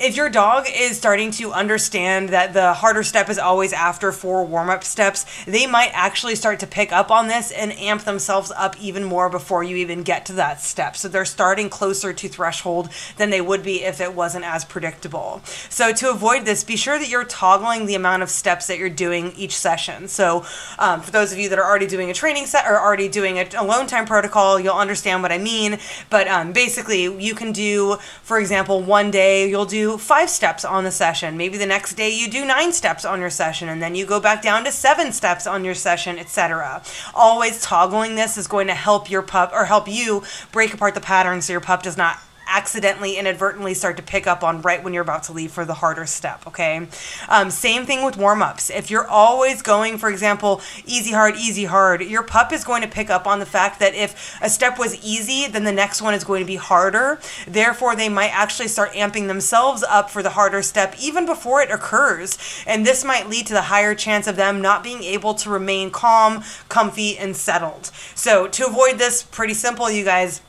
if 0.00 0.16
your 0.16 0.30
dog 0.30 0.66
is 0.74 0.96
starting 0.96 1.30
to 1.30 1.52
understand 1.52 2.30
that 2.30 2.54
the 2.54 2.72
harder 2.72 3.02
step 3.02 3.28
is 3.28 3.38
always 3.38 3.74
after 3.74 4.10
four 4.12 4.42
warm 4.46 4.70
up 4.70 4.82
steps, 4.82 5.26
they 5.44 5.66
might 5.66 5.90
actually 5.92 6.34
start 6.34 6.58
to 6.60 6.66
pick 6.66 6.90
up 6.90 7.10
on 7.10 7.28
this 7.28 7.50
and 7.50 7.70
amp 7.72 8.04
themselves 8.04 8.50
up 8.56 8.80
even 8.80 9.04
more 9.04 9.28
before 9.28 9.62
you 9.62 9.76
even 9.76 10.02
get 10.02 10.24
to 10.24 10.32
that 10.32 10.62
step. 10.62 10.96
So 10.96 11.06
they're 11.06 11.26
starting 11.26 11.68
closer 11.68 12.14
to 12.14 12.28
threshold 12.28 12.88
than 13.18 13.28
they 13.28 13.42
would 13.42 13.62
be 13.62 13.82
if 13.82 14.00
it 14.00 14.14
wasn't 14.14 14.46
as 14.46 14.64
predictable. 14.64 15.42
So 15.68 15.92
to 15.92 16.10
avoid 16.10 16.46
this, 16.46 16.64
be 16.64 16.76
sure 16.76 16.98
that 16.98 17.10
you're 17.10 17.24
toggling 17.24 17.84
the 17.84 17.94
amount 17.94 18.22
of 18.22 18.30
steps 18.30 18.68
that 18.68 18.78
you're 18.78 18.88
doing 18.88 19.32
each 19.36 19.56
session. 19.56 20.08
So 20.08 20.46
um, 20.78 21.02
for 21.02 21.10
those 21.10 21.30
of 21.30 21.38
you 21.38 21.50
that 21.50 21.58
are 21.58 21.64
already 21.64 21.86
doing 21.86 22.10
a 22.10 22.14
training 22.14 22.46
set 22.46 22.66
or 22.66 22.80
already 22.80 23.08
doing 23.08 23.38
a 23.38 23.46
alone 23.58 23.86
time 23.86 24.06
protocol, 24.06 24.58
you'll 24.58 24.74
understand 24.74 25.22
what 25.22 25.30
I 25.30 25.38
mean. 25.38 25.78
But 26.08 26.26
um, 26.26 26.52
basically, 26.52 27.02
you 27.22 27.34
can 27.34 27.52
do, 27.52 27.96
for 28.22 28.40
example, 28.40 28.82
one 28.82 29.10
day 29.10 29.50
you'll 29.50 29.66
do 29.66 29.89
five 29.98 30.30
steps 30.30 30.64
on 30.64 30.84
the 30.84 30.90
session. 30.90 31.36
Maybe 31.36 31.58
the 31.58 31.66
next 31.66 31.94
day 31.94 32.10
you 32.10 32.30
do 32.30 32.44
nine 32.44 32.72
steps 32.72 33.04
on 33.04 33.20
your 33.20 33.30
session 33.30 33.68
and 33.68 33.82
then 33.82 33.94
you 33.94 34.06
go 34.06 34.20
back 34.20 34.42
down 34.42 34.64
to 34.64 34.72
seven 34.72 35.12
steps 35.12 35.46
on 35.46 35.64
your 35.64 35.74
session, 35.74 36.18
etc. 36.18 36.82
Always 37.14 37.62
toggling 37.62 38.14
this 38.14 38.36
is 38.36 38.46
going 38.46 38.66
to 38.66 38.74
help 38.74 39.10
your 39.10 39.22
pup 39.22 39.52
or 39.52 39.64
help 39.64 39.88
you 39.88 40.22
break 40.52 40.74
apart 40.74 40.94
the 40.94 41.00
pattern 41.00 41.42
so 41.42 41.52
your 41.52 41.60
pup 41.60 41.82
does 41.82 41.96
not 41.96 42.18
accidentally, 42.50 43.16
inadvertently 43.16 43.74
start 43.74 43.96
to 43.96 44.02
pick 44.02 44.26
up 44.26 44.42
on 44.42 44.60
right 44.62 44.82
when 44.82 44.92
you're 44.92 45.02
about 45.02 45.22
to 45.24 45.32
leave 45.32 45.52
for 45.52 45.64
the 45.64 45.74
harder 45.74 46.04
step, 46.04 46.46
okay? 46.46 46.88
Um, 47.28 47.50
same 47.50 47.86
thing 47.86 48.04
with 48.04 48.16
warm 48.16 48.42
ups. 48.42 48.70
If 48.70 48.90
you're 48.90 49.06
always 49.06 49.62
going, 49.62 49.98
for 49.98 50.10
example, 50.10 50.60
easy, 50.84 51.12
hard, 51.12 51.36
easy, 51.36 51.64
hard, 51.64 52.02
your 52.02 52.22
pup 52.22 52.52
is 52.52 52.64
going 52.64 52.82
to 52.82 52.88
pick 52.88 53.08
up 53.08 53.26
on 53.26 53.38
the 53.38 53.46
fact 53.46 53.78
that 53.78 53.94
if 53.94 54.38
a 54.42 54.50
step 54.50 54.78
was 54.78 55.02
easy, 55.04 55.46
then 55.46 55.64
the 55.64 55.72
next 55.72 56.02
one 56.02 56.12
is 56.12 56.24
going 56.24 56.40
to 56.40 56.46
be 56.46 56.56
harder. 56.56 57.20
Therefore, 57.46 57.94
they 57.94 58.08
might 58.08 58.30
actually 58.30 58.68
start 58.68 58.92
amping 58.92 59.28
themselves 59.28 59.82
up 59.84 60.10
for 60.10 60.22
the 60.22 60.30
harder 60.30 60.62
step 60.62 60.94
even 61.00 61.26
before 61.26 61.62
it 61.62 61.70
occurs. 61.70 62.36
And 62.66 62.84
this 62.84 63.04
might 63.04 63.28
lead 63.28 63.46
to 63.46 63.54
the 63.54 63.62
higher 63.62 63.94
chance 63.94 64.26
of 64.26 64.36
them 64.36 64.60
not 64.60 64.82
being 64.82 65.04
able 65.04 65.34
to 65.34 65.50
remain 65.50 65.90
calm, 65.90 66.42
comfy, 66.68 67.16
and 67.16 67.36
settled. 67.36 67.90
So, 68.14 68.48
to 68.48 68.66
avoid 68.66 68.98
this, 68.98 69.22
pretty 69.22 69.54
simple, 69.54 69.90
you 69.90 70.04
guys 70.04 70.40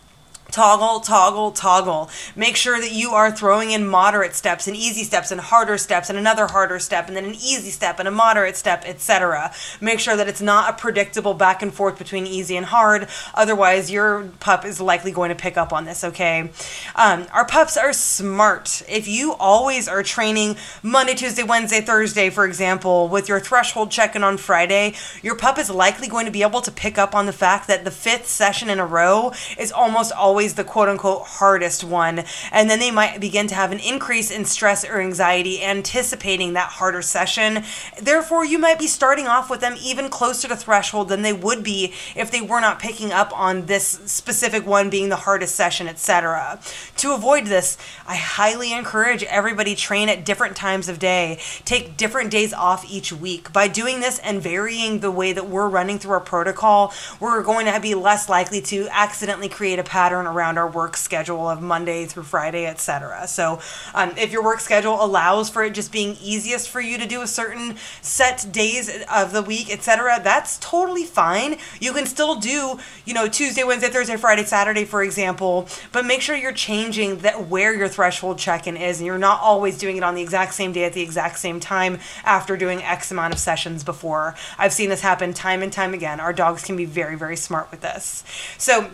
toggle, 0.51 0.99
toggle, 0.99 1.51
toggle. 1.51 2.09
Make 2.35 2.55
sure 2.55 2.79
that 2.79 2.91
you 2.91 3.11
are 3.11 3.31
throwing 3.31 3.71
in 3.71 3.87
moderate 3.87 4.35
steps 4.35 4.67
and 4.67 4.75
easy 4.75 5.03
steps 5.03 5.31
and 5.31 5.39
harder 5.39 5.77
steps 5.77 6.09
and 6.09 6.17
another 6.17 6.47
harder 6.47 6.79
step 6.79 7.07
and 7.07 7.15
then 7.15 7.25
an 7.25 7.35
easy 7.35 7.69
step 7.69 7.99
and 7.99 8.07
a 8.07 8.11
moderate 8.11 8.57
step, 8.57 8.83
etc. 8.85 9.53
Make 9.79 9.99
sure 9.99 10.15
that 10.15 10.27
it's 10.27 10.41
not 10.41 10.69
a 10.69 10.77
predictable 10.77 11.33
back 11.33 11.61
and 11.61 11.73
forth 11.73 11.97
between 11.97 12.27
easy 12.27 12.57
and 12.57 12.65
hard. 12.65 13.07
Otherwise, 13.33 13.91
your 13.91 14.29
pup 14.39 14.65
is 14.65 14.81
likely 14.81 15.11
going 15.11 15.29
to 15.29 15.35
pick 15.35 15.57
up 15.57 15.73
on 15.73 15.85
this, 15.85 16.03
okay? 16.03 16.49
Um, 16.95 17.27
our 17.33 17.45
pups 17.45 17.77
are 17.77 17.93
smart. 17.93 18.83
If 18.89 19.07
you 19.07 19.33
always 19.33 19.87
are 19.87 20.03
training 20.03 20.57
Monday, 20.83 21.13
Tuesday, 21.13 21.43
Wednesday, 21.43 21.81
Thursday, 21.81 22.29
for 22.29 22.45
example, 22.45 23.07
with 23.07 23.29
your 23.29 23.39
threshold 23.39 23.91
check 23.91 24.15
in 24.15 24.23
on 24.23 24.37
Friday, 24.37 24.93
your 25.21 25.35
pup 25.35 25.57
is 25.57 25.69
likely 25.69 26.07
going 26.07 26.25
to 26.25 26.31
be 26.31 26.41
able 26.41 26.61
to 26.61 26.71
pick 26.71 26.97
up 26.97 27.15
on 27.15 27.25
the 27.25 27.33
fact 27.33 27.67
that 27.67 27.83
the 27.83 27.91
fifth 27.91 28.27
session 28.27 28.69
in 28.69 28.79
a 28.79 28.85
row 28.85 29.31
is 29.57 29.71
almost 29.71 30.11
always 30.11 30.40
always 30.41 30.55
the 30.55 30.63
quote 30.63 30.89
unquote 30.89 31.21
hardest 31.21 31.83
one. 31.83 32.23
And 32.51 32.67
then 32.67 32.79
they 32.79 32.89
might 32.89 33.19
begin 33.19 33.45
to 33.45 33.53
have 33.53 33.71
an 33.71 33.77
increase 33.77 34.31
in 34.31 34.43
stress 34.45 34.83
or 34.83 34.99
anxiety 34.99 35.63
anticipating 35.63 36.53
that 36.53 36.69
harder 36.69 37.03
session. 37.03 37.63
Therefore, 38.01 38.43
you 38.43 38.57
might 38.57 38.79
be 38.79 38.87
starting 38.87 39.27
off 39.27 39.51
with 39.51 39.61
them 39.61 39.75
even 39.79 40.09
closer 40.09 40.47
to 40.47 40.55
threshold 40.55 41.09
than 41.09 41.21
they 41.21 41.31
would 41.31 41.63
be 41.63 41.93
if 42.15 42.31
they 42.31 42.41
were 42.41 42.59
not 42.59 42.79
picking 42.79 43.11
up 43.11 43.31
on 43.37 43.67
this 43.67 43.85
specific 44.05 44.65
one 44.65 44.89
being 44.89 45.09
the 45.09 45.15
hardest 45.27 45.53
session, 45.53 45.87
etc. 45.87 46.59
To 46.97 47.13
avoid 47.13 47.45
this, 47.45 47.77
I 48.07 48.15
highly 48.15 48.73
encourage 48.73 49.21
everybody 49.25 49.75
train 49.75 50.09
at 50.09 50.25
different 50.25 50.55
times 50.55 50.89
of 50.89 50.97
day. 50.97 51.39
Take 51.65 51.97
different 51.97 52.31
days 52.31 52.51
off 52.51 52.83
each 52.89 53.13
week. 53.13 53.53
By 53.53 53.67
doing 53.67 53.99
this 53.99 54.17
and 54.17 54.41
varying 54.41 55.01
the 55.01 55.11
way 55.11 55.33
that 55.33 55.47
we're 55.47 55.69
running 55.69 55.99
through 55.99 56.13
our 56.13 56.19
protocol, 56.19 56.91
we're 57.19 57.43
going 57.43 57.67
to 57.67 57.79
be 57.79 57.93
less 57.93 58.27
likely 58.27 58.61
to 58.61 58.87
accidentally 58.89 59.47
create 59.47 59.77
a 59.77 59.83
pattern 59.83 60.30
around 60.31 60.57
our 60.57 60.69
work 60.69 60.97
schedule 60.97 61.49
of 61.49 61.61
Monday 61.61 62.05
through 62.05 62.23
Friday, 62.23 62.65
etc. 62.65 63.27
So, 63.27 63.59
um, 63.93 64.13
if 64.17 64.31
your 64.31 64.43
work 64.43 64.59
schedule 64.59 65.03
allows 65.03 65.49
for 65.49 65.63
it 65.63 65.73
just 65.73 65.91
being 65.91 66.17
easiest 66.21 66.69
for 66.69 66.81
you 66.81 66.97
to 66.97 67.05
do 67.05 67.21
a 67.21 67.27
certain 67.27 67.75
set 68.01 68.47
days 68.51 68.89
of 69.11 69.33
the 69.33 69.41
week, 69.41 69.71
etc., 69.71 70.19
that's 70.23 70.57
totally 70.59 71.05
fine. 71.05 71.57
You 71.79 71.93
can 71.93 72.05
still 72.05 72.35
do, 72.35 72.79
you 73.05 73.13
know, 73.13 73.27
Tuesday, 73.27 73.63
Wednesday, 73.63 73.89
Thursday, 73.89 74.17
Friday, 74.17 74.43
Saturday, 74.43 74.85
for 74.85 75.03
example, 75.03 75.67
but 75.91 76.05
make 76.05 76.21
sure 76.21 76.35
you're 76.35 76.51
changing 76.51 77.19
that 77.19 77.47
where 77.47 77.73
your 77.73 77.87
threshold 77.87 78.37
check-in 78.37 78.77
is, 78.77 78.99
and 78.99 79.05
you're 79.05 79.17
not 79.17 79.41
always 79.41 79.77
doing 79.77 79.97
it 79.97 80.03
on 80.03 80.15
the 80.15 80.21
exact 80.21 80.53
same 80.53 80.71
day 80.71 80.85
at 80.85 80.93
the 80.93 81.01
exact 81.01 81.39
same 81.39 81.59
time 81.59 81.99
after 82.23 82.57
doing 82.57 82.81
X 82.83 83.11
amount 83.11 83.33
of 83.33 83.39
sessions 83.39 83.83
before. 83.83 84.35
I've 84.57 84.73
seen 84.73 84.89
this 84.89 85.01
happen 85.01 85.33
time 85.33 85.61
and 85.61 85.71
time 85.71 85.93
again. 85.93 86.19
Our 86.19 86.33
dogs 86.33 86.63
can 86.63 86.75
be 86.75 86.85
very, 86.85 87.15
very 87.15 87.35
smart 87.35 87.69
with 87.71 87.81
this. 87.81 88.23
So 88.57 88.91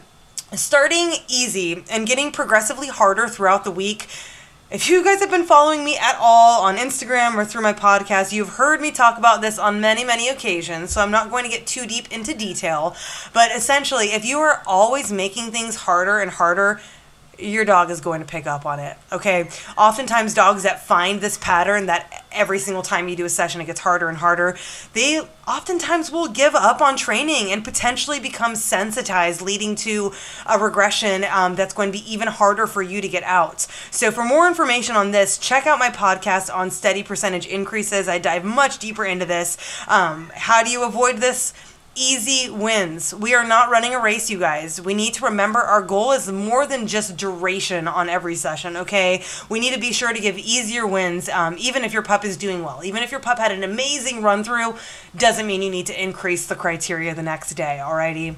starting 0.54 1.14
easy 1.28 1.84
and 1.90 2.08
getting 2.08 2.32
progressively 2.32 2.88
harder 2.88 3.28
throughout 3.28 3.64
the 3.64 3.72
week. 3.72 4.08
If 4.70 4.90
you 4.90 5.02
guys 5.02 5.22
have 5.22 5.32
been 5.32 5.46
following 5.46 5.86
me 5.86 5.98
at 5.98 6.18
all 6.20 6.62
on 6.64 6.76
Instagram 6.76 7.36
or 7.36 7.46
through 7.46 7.62
my 7.62 7.72
podcast, 7.72 8.34
you've 8.34 8.50
heard 8.50 8.82
me 8.82 8.92
talk 8.92 9.18
about 9.18 9.40
this 9.40 9.58
on 9.58 9.80
many, 9.80 10.04
many 10.04 10.28
occasions, 10.28 10.90
so 10.90 11.02
I'm 11.02 11.12
not 11.12 11.30
going 11.30 11.46
to 11.46 11.50
get 11.50 11.66
too 11.66 11.86
deep 11.86 12.12
into 12.12 12.34
detail. 12.34 12.94
But 13.34 13.56
essentially, 13.56 14.08
if 14.08 14.26
you 14.26 14.40
are 14.40 14.62
always 14.68 15.10
making 15.10 15.52
things 15.52 15.76
harder 15.76 16.20
and 16.20 16.30
harder, 16.32 16.82
your 17.40 17.64
dog 17.64 17.92
is 17.92 18.02
going 18.02 18.20
to 18.20 18.28
pick 18.28 18.46
up 18.46 18.66
on 18.66 18.80
it. 18.80 18.98
Okay. 19.12 19.50
Oftentimes, 19.78 20.34
dogs 20.34 20.64
that 20.64 20.86
find 20.86 21.22
this 21.22 21.38
pattern 21.38 21.86
that 21.86 22.26
every 22.38 22.60
single 22.60 22.84
time 22.84 23.10
you 23.10 23.16
do 23.16 23.26
a 23.26 23.30
session 23.30 23.60
it 23.60 23.66
gets 23.66 23.82
harder 23.82 24.08
and 24.08 24.18
harder, 24.18 24.58
they 24.94 25.22
oftentimes 25.48 26.12
will 26.12 26.28
give 26.28 26.56
up 26.56 26.82
on 26.82 26.96
training 26.96 27.52
and 27.52 27.64
potentially 27.64 28.20
become 28.20 28.56
sensitized, 28.56 29.42
leading 29.42 29.76
to 29.76 30.12
a 30.46 30.60
regression 30.60 31.26
um, 31.26 31.56
that's 31.56 31.74
going 31.74 31.92
to 31.92 31.98
be 31.98 32.12
even 32.12 32.28
harder 32.28 32.68
for 32.68 32.82
you 32.82 33.02
to 33.02 33.08
get 33.08 33.24
out. 33.24 33.62
So, 33.92 34.12
for 34.12 34.24
more 34.24 34.48
information 34.48 34.96
on 34.96 35.12
this, 35.12 35.38
check 35.38 35.66
out 35.68 35.80
my 35.80 35.90
podcast 35.90 36.54
on 36.54 36.72
steady 36.72 37.04
percentage 37.04 37.48
increases. 37.48 38.08
I 38.08 38.20
dive 38.20 38.46
much 38.46 38.78
deeper 38.78 39.06
into 39.06 39.26
this. 39.26 39.58
Um, 39.88 40.32
how 40.36 40.64
do 40.64 40.70
you 40.70 40.84
avoid 40.84 41.18
this? 41.18 41.54
Easy 41.98 42.50
wins. 42.50 43.14
We 43.14 43.34
are 43.34 43.44
not 43.44 43.70
running 43.70 43.94
a 43.94 44.00
race, 44.00 44.30
you 44.30 44.40
guys. 44.40 44.80
We 44.80 44.94
need 44.94 45.16
to 45.16 45.26
remember 45.26 45.60
our 45.60 45.82
goal 45.82 46.12
is 46.12 46.32
more 46.32 46.68
than 46.68 46.88
just 46.88 47.18
duration 47.18 47.88
on 47.88 48.08
every 48.08 48.36
session, 48.36 48.78
okay? 48.78 49.24
We 49.50 49.60
need 49.60 49.74
to 49.74 49.80
be 49.80 49.92
sure 49.92 50.14
to 50.14 50.22
give 50.22 50.38
easier 50.38 50.86
wins, 50.86 51.28
um, 51.30 51.56
even 51.58 51.84
if 51.84 51.92
your 51.92 52.04
pup 52.04 52.24
is 52.24 52.38
doing 52.38 52.64
well. 52.64 52.84
Even 52.84 53.02
if 53.04 53.12
your 53.12 53.20
pup 53.20 53.40
had 53.40 53.52
an 53.52 53.64
amazing 53.64 54.22
run 54.22 54.44
through, 54.44 54.76
doesn't 55.16 55.48
mean 55.48 55.62
you 55.62 55.72
need 55.72 55.88
to 55.88 56.02
increase 56.02 56.46
the 56.46 56.56
criteria 56.56 57.16
the 57.16 57.24
next 57.24 57.56
day, 57.56 57.80
alrighty? 57.82 58.36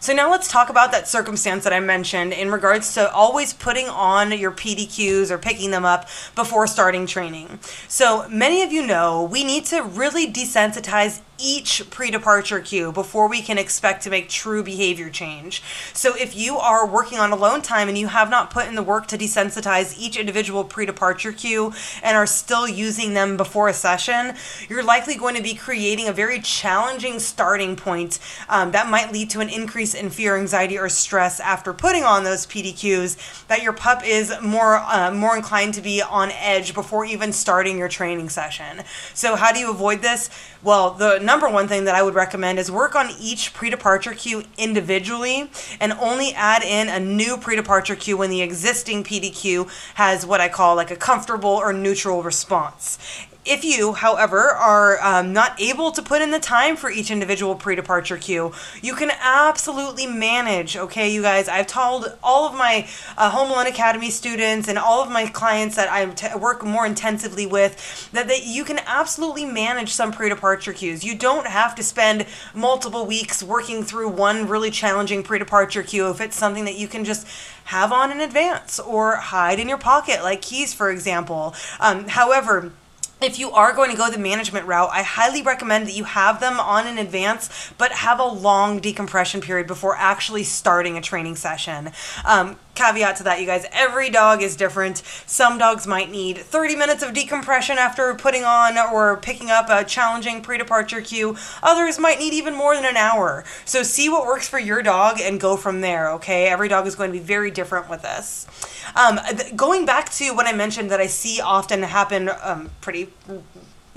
So 0.00 0.12
now 0.12 0.30
let's 0.30 0.48
talk 0.48 0.70
about 0.70 0.92
that 0.92 1.08
circumstance 1.08 1.64
that 1.64 1.72
I 1.72 1.80
mentioned 1.80 2.32
in 2.32 2.50
regards 2.50 2.94
to 2.94 3.10
always 3.12 3.52
putting 3.52 3.88
on 3.88 4.36
your 4.36 4.52
PDQs 4.52 5.30
or 5.30 5.38
picking 5.38 5.70
them 5.70 5.84
up 5.84 6.08
before 6.34 6.66
starting 6.66 7.06
training. 7.06 7.58
So 7.88 8.28
many 8.28 8.62
of 8.62 8.72
you 8.72 8.86
know 8.86 9.24
we 9.24 9.42
need 9.42 9.64
to 9.66 9.82
really 9.82 10.30
desensitize 10.32 11.20
each 11.38 11.88
pre-departure 11.90 12.60
cue 12.60 12.92
before 12.92 13.28
we 13.28 13.40
can 13.40 13.58
expect 13.58 14.02
to 14.02 14.10
make 14.10 14.28
true 14.28 14.62
behavior 14.62 15.08
change. 15.10 15.62
So 15.92 16.14
if 16.16 16.36
you 16.36 16.58
are 16.58 16.86
working 16.86 17.18
on 17.18 17.32
alone 17.32 17.62
time 17.62 17.88
and 17.88 17.96
you 17.96 18.08
have 18.08 18.30
not 18.30 18.50
put 18.50 18.66
in 18.66 18.74
the 18.74 18.82
work 18.82 19.06
to 19.08 19.18
desensitize 19.18 19.98
each 19.98 20.16
individual 20.16 20.64
pre-departure 20.64 21.32
cue 21.32 21.72
and 22.02 22.16
are 22.16 22.26
still 22.26 22.68
using 22.68 23.14
them 23.14 23.36
before 23.36 23.68
a 23.68 23.74
session, 23.74 24.34
you're 24.68 24.82
likely 24.82 25.16
going 25.16 25.34
to 25.34 25.42
be 25.42 25.54
creating 25.54 26.08
a 26.08 26.12
very 26.12 26.40
challenging 26.40 27.18
starting 27.18 27.74
point 27.74 28.18
um, 28.48 28.72
that 28.72 28.90
might 28.90 29.12
lead 29.12 29.30
to 29.30 29.40
an 29.40 29.48
increase 29.48 29.78
increase 29.78 29.94
in 29.94 30.10
fear, 30.10 30.36
anxiety, 30.36 30.78
or 30.78 30.88
stress 30.88 31.40
after 31.40 31.72
putting 31.72 32.02
on 32.02 32.24
those 32.24 32.46
PDQs, 32.46 33.46
that 33.46 33.62
your 33.62 33.72
pup 33.72 34.02
is 34.04 34.34
more 34.42 34.76
uh, 34.76 35.12
more 35.12 35.36
inclined 35.36 35.74
to 35.74 35.80
be 35.80 36.02
on 36.02 36.30
edge 36.32 36.74
before 36.74 37.04
even 37.04 37.32
starting 37.32 37.78
your 37.78 37.88
training 37.88 38.28
session. 38.28 38.82
So 39.14 39.36
how 39.36 39.52
do 39.52 39.60
you 39.60 39.70
avoid 39.70 40.02
this? 40.02 40.30
Well, 40.62 40.90
the 40.90 41.18
number 41.28 41.46
one 41.46 41.68
thing 41.68 41.84
that 41.84 41.94
I 41.94 42.02
would 42.02 42.14
recommend 42.14 42.58
is 42.58 42.70
work 42.70 42.94
on 42.94 43.10
each 43.20 43.52
pre-departure 43.52 44.14
cue 44.14 44.44
individually 44.56 45.50
and 45.78 45.92
only 45.92 46.32
add 46.32 46.62
in 46.62 46.88
a 46.88 46.98
new 46.98 47.36
pre-departure 47.36 47.96
cue 47.96 48.16
when 48.16 48.30
the 48.30 48.40
existing 48.40 49.04
PDQ 49.04 49.70
has 49.96 50.24
what 50.24 50.40
I 50.40 50.48
call 50.48 50.74
like 50.74 50.90
a 50.90 50.96
comfortable 50.96 51.50
or 51.50 51.74
neutral 51.74 52.22
response. 52.22 52.98
If 53.44 53.64
you, 53.64 53.94
however, 53.94 54.50
are 54.50 55.00
um, 55.00 55.32
not 55.32 55.58
able 55.58 55.90
to 55.92 56.02
put 56.02 56.20
in 56.20 56.32
the 56.32 56.38
time 56.38 56.76
for 56.76 56.90
each 56.90 57.10
individual 57.10 57.54
pre 57.54 57.74
departure 57.74 58.18
cue, 58.18 58.52
you 58.82 58.94
can 58.94 59.10
absolutely 59.10 60.06
manage. 60.06 60.76
Okay, 60.76 61.10
you 61.10 61.22
guys, 61.22 61.48
I've 61.48 61.66
told 61.66 62.18
all 62.22 62.46
of 62.46 62.54
my 62.54 62.86
uh, 63.16 63.30
Home 63.30 63.50
Alone 63.50 63.66
Academy 63.66 64.10
students 64.10 64.68
and 64.68 64.76
all 64.76 65.02
of 65.02 65.10
my 65.10 65.26
clients 65.28 65.76
that 65.76 65.90
I 65.90 66.04
t- 66.06 66.36
work 66.36 66.62
more 66.62 66.84
intensively 66.84 67.46
with 67.46 68.10
that, 68.12 68.28
that 68.28 68.44
you 68.44 68.64
can 68.64 68.80
absolutely 68.86 69.46
manage 69.46 69.92
some 69.92 70.12
pre 70.12 70.28
departure 70.28 70.74
cues. 70.74 71.02
You 71.02 71.16
don't 71.16 71.46
have 71.46 71.74
to 71.76 71.82
spend 71.82 72.26
multiple 72.54 73.06
weeks 73.06 73.42
working 73.42 73.82
through 73.82 74.10
one 74.10 74.46
really 74.46 74.70
challenging 74.70 75.22
pre 75.22 75.38
departure 75.38 75.82
cue 75.82 76.10
if 76.10 76.20
it's 76.20 76.36
something 76.36 76.66
that 76.66 76.76
you 76.76 76.86
can 76.86 77.02
just 77.02 77.26
have 77.64 77.92
on 77.92 78.10
in 78.12 78.20
advance 78.20 78.78
or 78.78 79.16
hide 79.16 79.58
in 79.58 79.68
your 79.68 79.78
pocket, 79.78 80.22
like 80.22 80.42
keys, 80.42 80.74
for 80.74 80.90
example. 80.90 81.54
Um, 81.80 82.08
however, 82.08 82.72
if 83.20 83.38
you 83.38 83.50
are 83.50 83.72
going 83.72 83.90
to 83.90 83.96
go 83.96 84.10
the 84.10 84.18
management 84.18 84.66
route, 84.66 84.90
I 84.92 85.02
highly 85.02 85.42
recommend 85.42 85.86
that 85.86 85.94
you 85.94 86.04
have 86.04 86.40
them 86.40 86.60
on 86.60 86.86
in 86.86 86.98
advance, 86.98 87.72
but 87.76 87.92
have 87.92 88.20
a 88.20 88.24
long 88.24 88.78
decompression 88.78 89.40
period 89.40 89.66
before 89.66 89.96
actually 89.96 90.44
starting 90.44 90.96
a 90.96 91.00
training 91.00 91.36
session. 91.36 91.90
Um, 92.24 92.56
caveat 92.78 93.16
to 93.16 93.24
that, 93.24 93.40
you 93.40 93.46
guys, 93.46 93.66
every 93.72 94.08
dog 94.08 94.40
is 94.40 94.54
different. 94.54 95.02
Some 95.26 95.58
dogs 95.58 95.86
might 95.86 96.10
need 96.10 96.38
30 96.38 96.76
minutes 96.76 97.02
of 97.02 97.12
decompression 97.12 97.76
after 97.76 98.14
putting 98.14 98.44
on 98.44 98.78
or 98.78 99.16
picking 99.16 99.50
up 99.50 99.66
a 99.68 99.84
challenging 99.84 100.42
pre 100.42 100.58
departure 100.58 101.00
cue. 101.00 101.36
Others 101.62 101.98
might 101.98 102.20
need 102.20 102.32
even 102.32 102.54
more 102.54 102.76
than 102.76 102.84
an 102.84 102.96
hour. 102.96 103.44
So 103.64 103.82
see 103.82 104.08
what 104.08 104.26
works 104.26 104.48
for 104.48 104.60
your 104.60 104.82
dog 104.82 105.20
and 105.20 105.40
go 105.40 105.56
from 105.56 105.80
there, 105.80 106.12
okay? 106.12 106.46
Every 106.46 106.68
dog 106.68 106.86
is 106.86 106.94
going 106.94 107.10
to 107.10 107.18
be 107.18 107.24
very 107.24 107.50
different 107.50 107.90
with 107.90 108.02
this. 108.02 108.46
Um, 108.94 109.18
th- 109.28 109.56
going 109.56 109.84
back 109.84 110.10
to 110.12 110.30
what 110.30 110.46
I 110.46 110.52
mentioned 110.52 110.90
that 110.92 111.00
I 111.00 111.08
see 111.08 111.40
often 111.40 111.82
happen 111.82 112.30
um, 112.42 112.70
pretty 112.80 113.08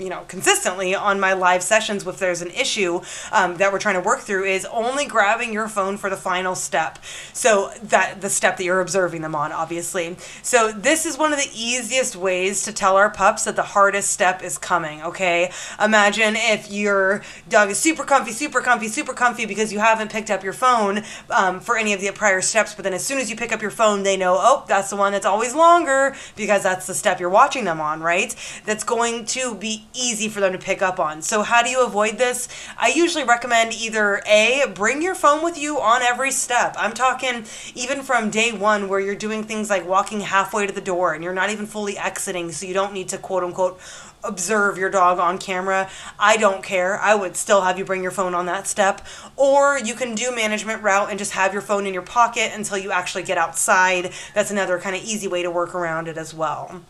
you 0.02 0.10
know 0.10 0.24
consistently 0.28 0.94
on 0.94 1.20
my 1.20 1.32
live 1.32 1.62
sessions 1.62 2.06
if 2.06 2.18
there's 2.18 2.42
an 2.42 2.50
issue 2.50 3.00
um, 3.30 3.56
that 3.56 3.72
we're 3.72 3.78
trying 3.78 3.94
to 3.94 4.00
work 4.00 4.20
through 4.20 4.44
is 4.44 4.66
only 4.66 5.06
grabbing 5.06 5.52
your 5.52 5.68
phone 5.68 5.96
for 5.96 6.10
the 6.10 6.16
final 6.16 6.54
step. 6.54 6.98
So 7.32 7.72
that 7.84 8.20
the 8.20 8.28
step 8.28 8.56
that 8.56 8.64
you're 8.64 8.80
observing 8.80 9.22
them 9.22 9.34
on 9.34 9.52
obviously. 9.52 10.16
So 10.42 10.72
this 10.72 11.06
is 11.06 11.16
one 11.16 11.32
of 11.32 11.38
the 11.38 11.50
easiest 11.54 12.16
ways 12.16 12.62
to 12.64 12.72
tell 12.72 12.96
our 12.96 13.10
pups 13.10 13.44
that 13.44 13.56
the 13.56 13.62
hardest 13.62 14.10
step 14.10 14.42
is 14.42 14.58
coming 14.58 15.02
okay? 15.02 15.50
Imagine 15.82 16.34
if 16.36 16.70
your 16.70 17.22
dog 17.48 17.70
is 17.70 17.78
super 17.78 18.04
comfy 18.04 18.32
super 18.32 18.60
comfy 18.60 18.88
super 18.88 19.12
comfy 19.12 19.46
because 19.46 19.72
you 19.72 19.78
haven't 19.78 20.10
picked 20.10 20.30
up 20.30 20.42
your 20.42 20.52
phone 20.52 21.02
um, 21.30 21.60
for 21.60 21.76
any 21.76 21.92
of 21.92 22.00
the 22.00 22.10
prior 22.12 22.40
steps 22.40 22.74
but 22.74 22.82
then 22.82 22.92
as 22.92 23.04
soon 23.04 23.18
as 23.18 23.30
you 23.30 23.36
pick 23.36 23.52
up 23.52 23.62
your 23.62 23.70
phone 23.70 24.02
they 24.02 24.16
know 24.16 24.36
oh 24.38 24.64
that's 24.68 24.90
the 24.90 24.96
one 24.96 25.12
that's 25.12 25.26
always 25.26 25.54
longer 25.54 26.14
because 26.36 26.62
that's 26.62 26.86
the 26.86 26.94
step 26.94 27.20
you're 27.20 27.30
watching 27.30 27.64
them 27.64 27.80
on 27.80 28.02
right? 28.02 28.34
That's 28.64 28.84
going 28.84 29.24
to 29.26 29.54
be 29.54 29.86
easy 29.94 30.28
for 30.28 30.40
them 30.40 30.52
to 30.52 30.58
pick 30.58 30.82
up 30.82 30.98
on. 30.98 31.22
So, 31.22 31.42
how 31.42 31.62
do 31.62 31.70
you 31.70 31.84
avoid 31.84 32.18
this? 32.18 32.48
I 32.76 32.88
usually 32.88 33.24
recommend 33.24 33.72
either 33.72 34.22
A, 34.26 34.64
bring 34.74 35.02
your 35.02 35.14
phone 35.14 35.42
with 35.42 35.58
you 35.58 35.80
on 35.80 36.02
every 36.02 36.30
step. 36.30 36.74
I'm 36.78 36.92
talking 36.92 37.44
even 37.74 38.02
from 38.02 38.30
day 38.30 38.52
one, 38.52 38.88
where 38.88 39.00
you're 39.00 39.14
doing 39.14 39.44
things 39.44 39.70
like 39.70 39.86
walking 39.86 40.20
halfway 40.20 40.66
to 40.66 40.72
the 40.72 40.80
door 40.80 41.14
and 41.14 41.22
you're 41.22 41.34
not 41.34 41.50
even 41.50 41.66
fully 41.66 41.96
exiting, 41.96 42.52
so 42.52 42.66
you 42.66 42.74
don't 42.74 42.92
need 42.92 43.08
to 43.10 43.18
quote 43.18 43.44
unquote 43.44 43.80
observe 44.24 44.78
your 44.78 44.90
dog 44.90 45.18
on 45.18 45.38
camera. 45.38 45.90
I 46.18 46.36
don't 46.36 46.62
care. 46.62 46.98
I 46.98 47.14
would 47.14 47.36
still 47.36 47.62
have 47.62 47.78
you 47.78 47.84
bring 47.84 48.02
your 48.02 48.12
phone 48.12 48.34
on 48.34 48.46
that 48.46 48.66
step. 48.66 49.04
Or 49.36 49.78
you 49.78 49.94
can 49.94 50.14
do 50.14 50.34
management 50.34 50.82
route 50.82 51.10
and 51.10 51.18
just 51.18 51.32
have 51.32 51.52
your 51.52 51.62
phone 51.62 51.86
in 51.86 51.94
your 51.94 52.02
pocket 52.02 52.52
until 52.54 52.78
you 52.78 52.92
actually 52.92 53.24
get 53.24 53.38
outside. 53.38 54.12
That's 54.34 54.50
another 54.50 54.78
kind 54.78 54.96
of 54.96 55.02
easy 55.02 55.28
way 55.28 55.42
to 55.42 55.50
work 55.50 55.74
around 55.74 56.08
it 56.08 56.16
as 56.16 56.32
well. 56.32 56.82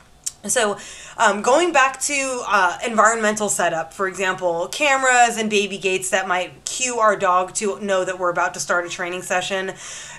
So, 0.49 0.77
um, 1.19 1.41
going 1.41 1.73
back 1.73 2.01
to 2.01 2.43
uh, 2.49 2.77
environmental 2.85 3.49
setup, 3.49 3.93
for 3.93 4.09
example, 4.09 4.67
cameras 4.67 5.37
and 5.37 5.49
baby 5.49 5.79
gates 5.79 6.11
that 6.11 6.27
might 6.27 6.65
cue 6.65 6.99
our 6.99 7.15
dog 7.15 7.55
to 7.55 7.79
know 7.79 8.05
that 8.05 8.19
we're 8.19 8.31
about 8.31 8.55
to 8.55 8.61
start 8.61 8.85
a 8.85 8.89
training 8.89 9.23
session. 9.23 9.67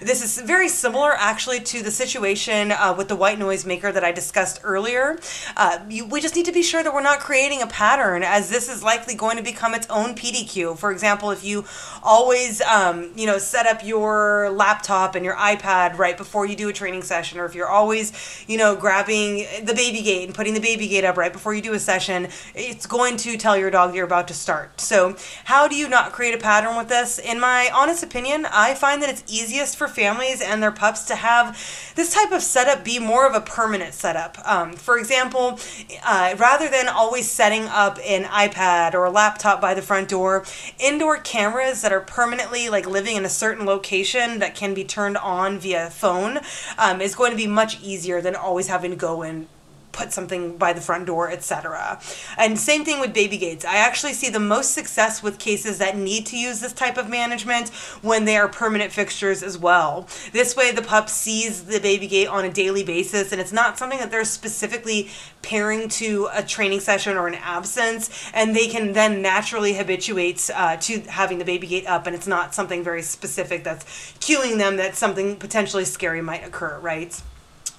This 0.02 0.24
is 0.24 0.40
very 0.40 0.70
similar, 0.70 1.12
actually, 1.12 1.60
to 1.62 1.84
the 1.84 1.92
situation 1.92 2.72
uh, 2.72 2.96
with 2.98 3.10
the 3.10 3.18
white 3.18 3.38
noise 3.38 3.66
maker 3.66 3.92
that 3.92 4.06
I 4.06 4.14
discussed 4.14 4.62
earlier. 4.64 5.20
Uh, 5.58 5.80
you, 5.90 6.06
we 6.06 6.22
just 6.22 6.38
need 6.38 6.46
to 6.46 6.54
be 6.54 6.64
sure 6.64 6.82
that 6.82 6.94
we're 6.94 7.02
not 7.02 7.20
creating 7.20 7.62
a 7.62 7.68
pattern, 7.68 8.24
as 8.24 8.50
this 8.50 8.70
is 8.70 8.82
likely 8.82 9.16
going 9.16 9.36
to 9.36 9.44
become 9.44 9.74
its 9.74 9.88
own 9.90 10.16
PDQ. 10.16 10.78
For 10.78 10.94
example, 10.94 11.32
if 11.32 11.44
you 11.44 11.66
always, 12.02 12.62
um, 12.62 13.12
you 13.18 13.26
know, 13.26 13.40
set 13.40 13.66
up 13.66 13.84
your 13.84 14.52
laptop 14.52 15.16
and 15.16 15.26
your 15.26 15.36
iPad 15.36 15.98
right 15.98 16.18
before 16.18 16.46
you 16.46 16.56
do 16.56 16.70
a 16.70 16.74
training 16.74 17.02
session, 17.02 17.40
or 17.40 17.46
if 17.46 17.56
you're 17.56 17.68
always, 17.68 18.46
you 18.48 18.58
know, 18.58 18.74
grabbing 18.74 19.46
the 19.66 19.74
baby 19.76 20.02
gate 20.02 20.13
gate 20.14 20.26
and 20.26 20.36
putting 20.36 20.54
the 20.54 20.60
baby 20.60 20.88
gate 20.88 21.04
up 21.04 21.18
right 21.18 21.34
before 21.34 21.54
you 21.54 21.62
do 21.62 21.74
a 21.74 21.80
session, 21.80 22.28
it's 22.54 22.86
going 22.86 23.18
to 23.18 23.38
tell 23.38 23.58
your 23.58 23.72
dog 23.72 23.96
you're 23.96 24.06
about 24.06 24.28
to 24.28 24.34
start. 24.34 24.80
So, 24.80 25.16
how 25.46 25.68
do 25.68 25.76
you 25.76 25.90
not 25.90 26.12
create 26.12 26.36
a 26.36 26.38
pattern 26.38 26.78
with 26.78 26.90
this? 26.90 27.20
In 27.20 27.40
my 27.40 27.70
honest 27.74 28.04
opinion, 28.04 28.46
I 28.46 28.76
find 28.76 29.02
that 29.02 29.10
it's 29.10 29.24
easiest 29.28 29.76
for 29.76 29.88
families 29.88 30.42
and 30.42 30.62
their 30.62 30.72
pups 30.72 31.06
to 31.06 31.16
have 31.16 31.58
this 31.96 32.14
type 32.14 32.32
of 32.32 32.42
setup 32.42 32.84
be 32.84 33.00
more 33.00 33.28
of 33.28 33.34
a 33.36 33.42
permanent 33.42 33.94
setup. 33.94 34.38
Um, 34.48 34.74
for 34.74 34.98
example, 34.98 35.60
uh, 36.06 36.36
rather 36.38 36.70
than 36.70 36.88
always 36.88 37.30
setting 37.30 37.64
up 37.64 37.98
an 38.06 38.24
iPad 38.26 38.94
or 38.94 39.06
a 39.06 39.12
laptop 39.12 39.60
by 39.60 39.74
the 39.74 39.82
front 39.82 40.10
door, 40.10 40.46
indoor 40.80 41.18
cameras 41.18 41.82
that 41.82 41.92
are 41.92 42.02
permanently 42.02 42.70
like 42.70 42.88
living 42.88 43.16
in 43.16 43.26
a 43.26 43.30
certain 43.30 43.66
location 43.66 44.40
that 44.40 44.56
can 44.56 44.74
be 44.74 44.84
turned 44.84 45.18
on 45.18 45.58
via 45.58 45.90
phone 45.90 46.40
um, 46.78 47.02
is 47.02 47.16
going 47.16 47.32
to 47.32 47.38
be 47.38 47.48
much 47.48 47.82
easier 47.82 48.22
than 48.22 48.36
always 48.36 48.68
having 48.68 48.92
to 48.92 48.98
go 48.98 49.24
in 49.24 49.48
put 49.94 50.12
something 50.12 50.58
by 50.58 50.74
the 50.74 50.82
front 50.82 51.06
door, 51.06 51.32
etc. 51.32 52.02
And 52.38 52.60
same 52.60 52.84
thing 52.84 53.00
with 53.00 53.14
baby 53.14 53.38
gates. 53.38 53.64
I 53.64 53.78
actually 53.78 54.14
see 54.14 54.30
the 54.30 54.40
most 54.40 54.74
success 54.74 55.24
with 55.24 55.40
cases 55.40 55.78
that 55.78 55.96
need 55.96 56.26
to 56.28 56.38
use 56.38 56.60
this 56.60 56.74
type 56.74 56.98
of 56.98 57.08
management 57.08 57.70
when 58.02 58.26
they 58.26 58.36
are 58.36 58.50
permanent 58.50 58.92
fixtures 58.92 59.42
as 59.42 59.58
well. 59.58 60.08
This 60.34 60.56
way, 60.56 60.72
the 60.72 60.82
pup 60.82 61.10
sees 61.10 61.64
the 61.64 61.80
baby 61.80 62.08
gate 62.08 62.28
on 62.28 62.44
a 62.44 62.52
daily 62.52 62.84
basis, 62.84 63.32
and 63.32 63.40
it's 63.40 63.54
not 63.54 63.78
something 63.78 64.00
that 64.00 64.12
they're 64.12 64.26
specifically 64.26 65.10
pairing 65.42 65.88
to 65.90 66.30
a 66.34 66.42
training 66.42 66.80
session 66.80 67.16
or 67.16 67.28
an 67.28 67.36
absence, 67.36 68.32
and 68.34 68.56
they 68.56 68.68
can 68.68 68.94
then 68.94 69.22
naturally 69.22 69.74
habituate 69.74 70.50
uh, 70.56 70.76
to 70.78 71.02
having 71.02 71.38
the 71.38 71.46
baby 71.46 71.68
gate 71.68 71.86
up, 71.88 72.08
and 72.08 72.16
it's 72.16 72.28
not 72.28 72.56
something 72.56 72.84
very 72.84 73.02
specific 73.02 73.64
that's 73.64 73.86
cueing 74.20 74.58
them 74.58 74.78
that 74.78 74.96
something 74.96 75.36
potentially 75.36 75.86
scary 75.86 76.22
might 76.22 76.46
occur, 76.46 76.80
right? 76.80 77.22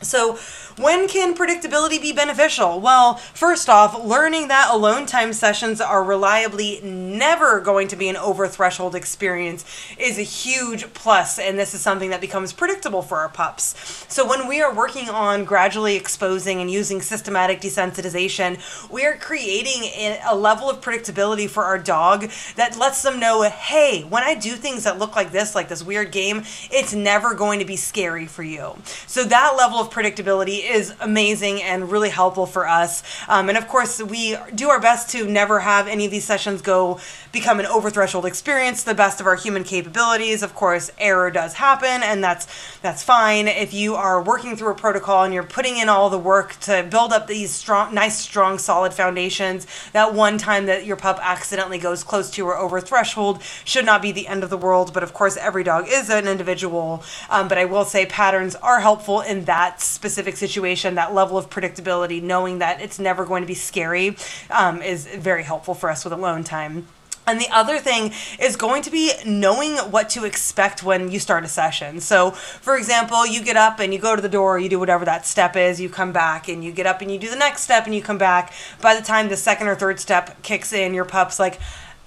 So, 0.05 0.39
when 0.77 1.07
can 1.07 1.37
predictability 1.37 2.03
be 2.03 2.13
beneficial? 2.13 2.81
Well, 2.81 3.15
first 3.15 3.69
off, 3.69 4.05
learning 4.05 4.49
that 4.49 4.71
alone 4.73 5.07
time 5.07 5.33
sessions 5.33 5.81
are 5.81 6.03
reliably 6.03 6.81
never 6.83 7.61
going 7.61 7.87
to 7.89 7.97
be 7.97 8.09
an 8.09 8.17
over 8.17 8.49
threshold 8.49 8.97
experience 8.97 9.65
is 9.99 10.19
a 10.19 10.23
huge 10.23 10.93
plus, 10.93 11.39
and 11.39 11.57
this 11.57 11.75
is 11.75 11.81
something 11.81 12.11
that 12.11 12.21
becomes 12.21 12.53
predictable 12.53 13.03
for 13.03 13.19
our 13.19 13.29
pups. 13.29 14.05
So, 14.09 14.29
when 14.29 14.49
we 14.49 14.61
are 14.61 14.75
working 14.75 15.09
on 15.09 15.45
gradually 15.45 15.95
exposing 15.95 16.61
and 16.61 16.71
using 16.71 17.01
systematic 17.01 17.61
desensitization, 17.61 18.59
we 18.91 19.07
are 19.07 19.17
creating 19.17 20.19
a 20.29 20.35
level 20.35 20.69
of 20.69 20.81
predictability 20.81 21.49
for 21.49 21.65
our 21.65 21.79
dog 21.79 22.31
that 22.57 22.79
lets 22.79 23.03
them 23.03 23.21
know 23.21 23.43
hey, 23.43 24.03
when 24.03 24.23
I 24.23 24.35
do 24.35 24.53
things 24.53 24.85
that 24.85 24.99
look 24.99 25.15
like 25.15 25.31
this, 25.31 25.55
like 25.55 25.69
this 25.69 25.85
weird 25.85 26.11
game, 26.11 26.43
it's 26.71 26.93
never 26.93 27.35
going 27.35 27.61
to 27.61 27.65
be 27.65 27.77
scary 27.77 28.27
for 28.27 28.43
you. 28.43 28.77
So, 29.07 29.25
that 29.25 29.55
level 29.57 29.79
of 29.79 29.91
predictability 29.95 30.69
is 30.69 30.93
amazing 31.01 31.63
and 31.63 31.91
really 31.91 32.11
helpful 32.11 32.47
for 32.47 32.67
us. 32.67 33.03
Um, 33.29 33.49
and 33.49 33.57
of 33.57 33.69
course, 33.69 34.03
we 34.03 34.37
do 34.55 34.69
our 34.69 34.81
best 34.81 35.11
to 35.11 35.27
never 35.27 35.61
have 35.61 35.87
any 35.87 36.05
of 36.05 36.11
these 36.11 36.25
sessions 36.25 36.61
go 36.61 36.99
become 37.33 37.61
an 37.61 37.67
over 37.67 37.91
threshold 37.91 38.27
experience 38.27 38.83
the 38.83 38.95
best 38.95 39.21
of 39.21 39.27
our 39.27 39.37
human 39.37 39.65
capabilities. 39.65 40.43
Of 40.43 40.55
course, 40.55 40.91
error 40.99 41.31
does 41.31 41.55
happen, 41.55 42.03
and 42.03 42.23
that's 42.23 42.47
that's 42.81 43.03
fine. 43.03 43.49
If 43.49 43.73
you 43.73 43.95
are 43.95 44.23
working 44.23 44.57
through 44.57 44.73
a 44.73 44.75
protocol 44.75 45.25
and 45.25 45.33
you're 45.33 45.43
putting 45.43 45.77
in 45.77 45.89
all 45.89 46.11
the 46.11 46.19
work 46.19 46.59
to 46.61 46.87
build 46.91 47.13
up 47.13 47.27
these 47.27 47.53
strong, 47.53 47.95
nice, 47.95 48.19
strong, 48.19 48.59
solid 48.59 48.93
foundations, 48.93 49.67
that 49.93 50.13
one 50.15 50.39
time 50.39 50.67
that 50.67 50.85
your 50.85 50.97
pup 50.97 51.19
accidentally 51.23 51.79
goes 51.79 52.03
close 52.03 52.31
to 52.33 52.47
or 52.47 52.57
over 52.57 52.81
threshold 52.81 53.43
should 53.65 53.85
not 53.85 54.03
be 54.03 54.13
the 54.13 54.27
end 54.27 54.43
of 54.43 54.51
the 54.51 54.57
world. 54.57 54.93
But 54.93 55.03
of 55.03 55.15
course, 55.15 55.37
every 55.37 55.65
dog 55.65 55.87
is 55.89 56.11
an 56.11 56.27
individual. 56.27 57.03
Um, 57.31 57.49
but 57.49 57.59
I 57.59 57.65
will 57.65 57.85
say 57.85 58.07
patterns 58.07 58.55
are 58.57 58.81
helpful 58.81 59.21
in 59.21 59.45
that 59.45 59.74
specific 59.81 60.37
situation, 60.37 60.95
that 60.95 61.15
level 61.15 61.39
of 61.39 61.51
predictability, 61.51 62.23
knowing 62.23 62.59
that 62.59 62.81
it's 62.81 62.99
never 62.99 63.25
going 63.25 63.43
to 63.43 63.47
be 63.47 63.55
scary, 63.55 64.17
um, 64.51 64.83
is 64.83 65.07
very 65.07 65.43
helpful 65.43 65.75
for 65.75 65.91
us 65.91 66.05
with 66.05 66.13
alone 66.13 66.45
time. 66.45 66.87
And 67.27 67.41
the 67.41 67.49
other 67.51 67.79
thing 67.79 68.13
is 68.39 68.57
going 68.57 68.83
to 68.83 68.91
be 68.91 69.13
knowing 69.25 69.77
what 69.77 70.11
to 70.11 70.25
expect 70.25 70.83
when 70.83 71.11
you 71.11 71.19
start 71.19 71.45
a 71.45 71.49
session. 71.49 72.01
So, 72.01 72.33
for 72.33 72.77
example, 72.77 73.27
you 73.27 73.43
get 73.43 73.57
up 73.57 73.81
and 73.81 73.95
you 73.95 73.99
go 73.99 74.15
to 74.15 74.21
the 74.21 74.29
door, 74.29 74.59
you 74.59 74.69
do 74.69 74.79
whatever 74.79 75.07
that 75.07 75.25
step 75.25 75.57
is, 75.57 75.81
you 75.81 75.89
come 75.89 76.13
back 76.13 76.49
and 76.49 76.63
you 76.63 76.71
get 76.71 76.87
up 76.87 77.01
and 77.01 77.11
you 77.11 77.19
do 77.19 77.31
the 77.31 77.37
next 77.37 77.63
step 77.63 77.87
and 77.87 77.95
you 77.95 78.03
come 78.03 78.19
back. 78.19 78.53
By 78.83 78.95
the 78.95 79.01
time 79.01 79.29
the 79.29 79.39
second 79.39 79.69
or 79.69 79.75
third 79.75 80.01
step 80.01 80.43
kicks 80.43 80.73
in, 80.73 80.93
your 80.93 81.07
pup's 81.07 81.39
like, 81.39 81.59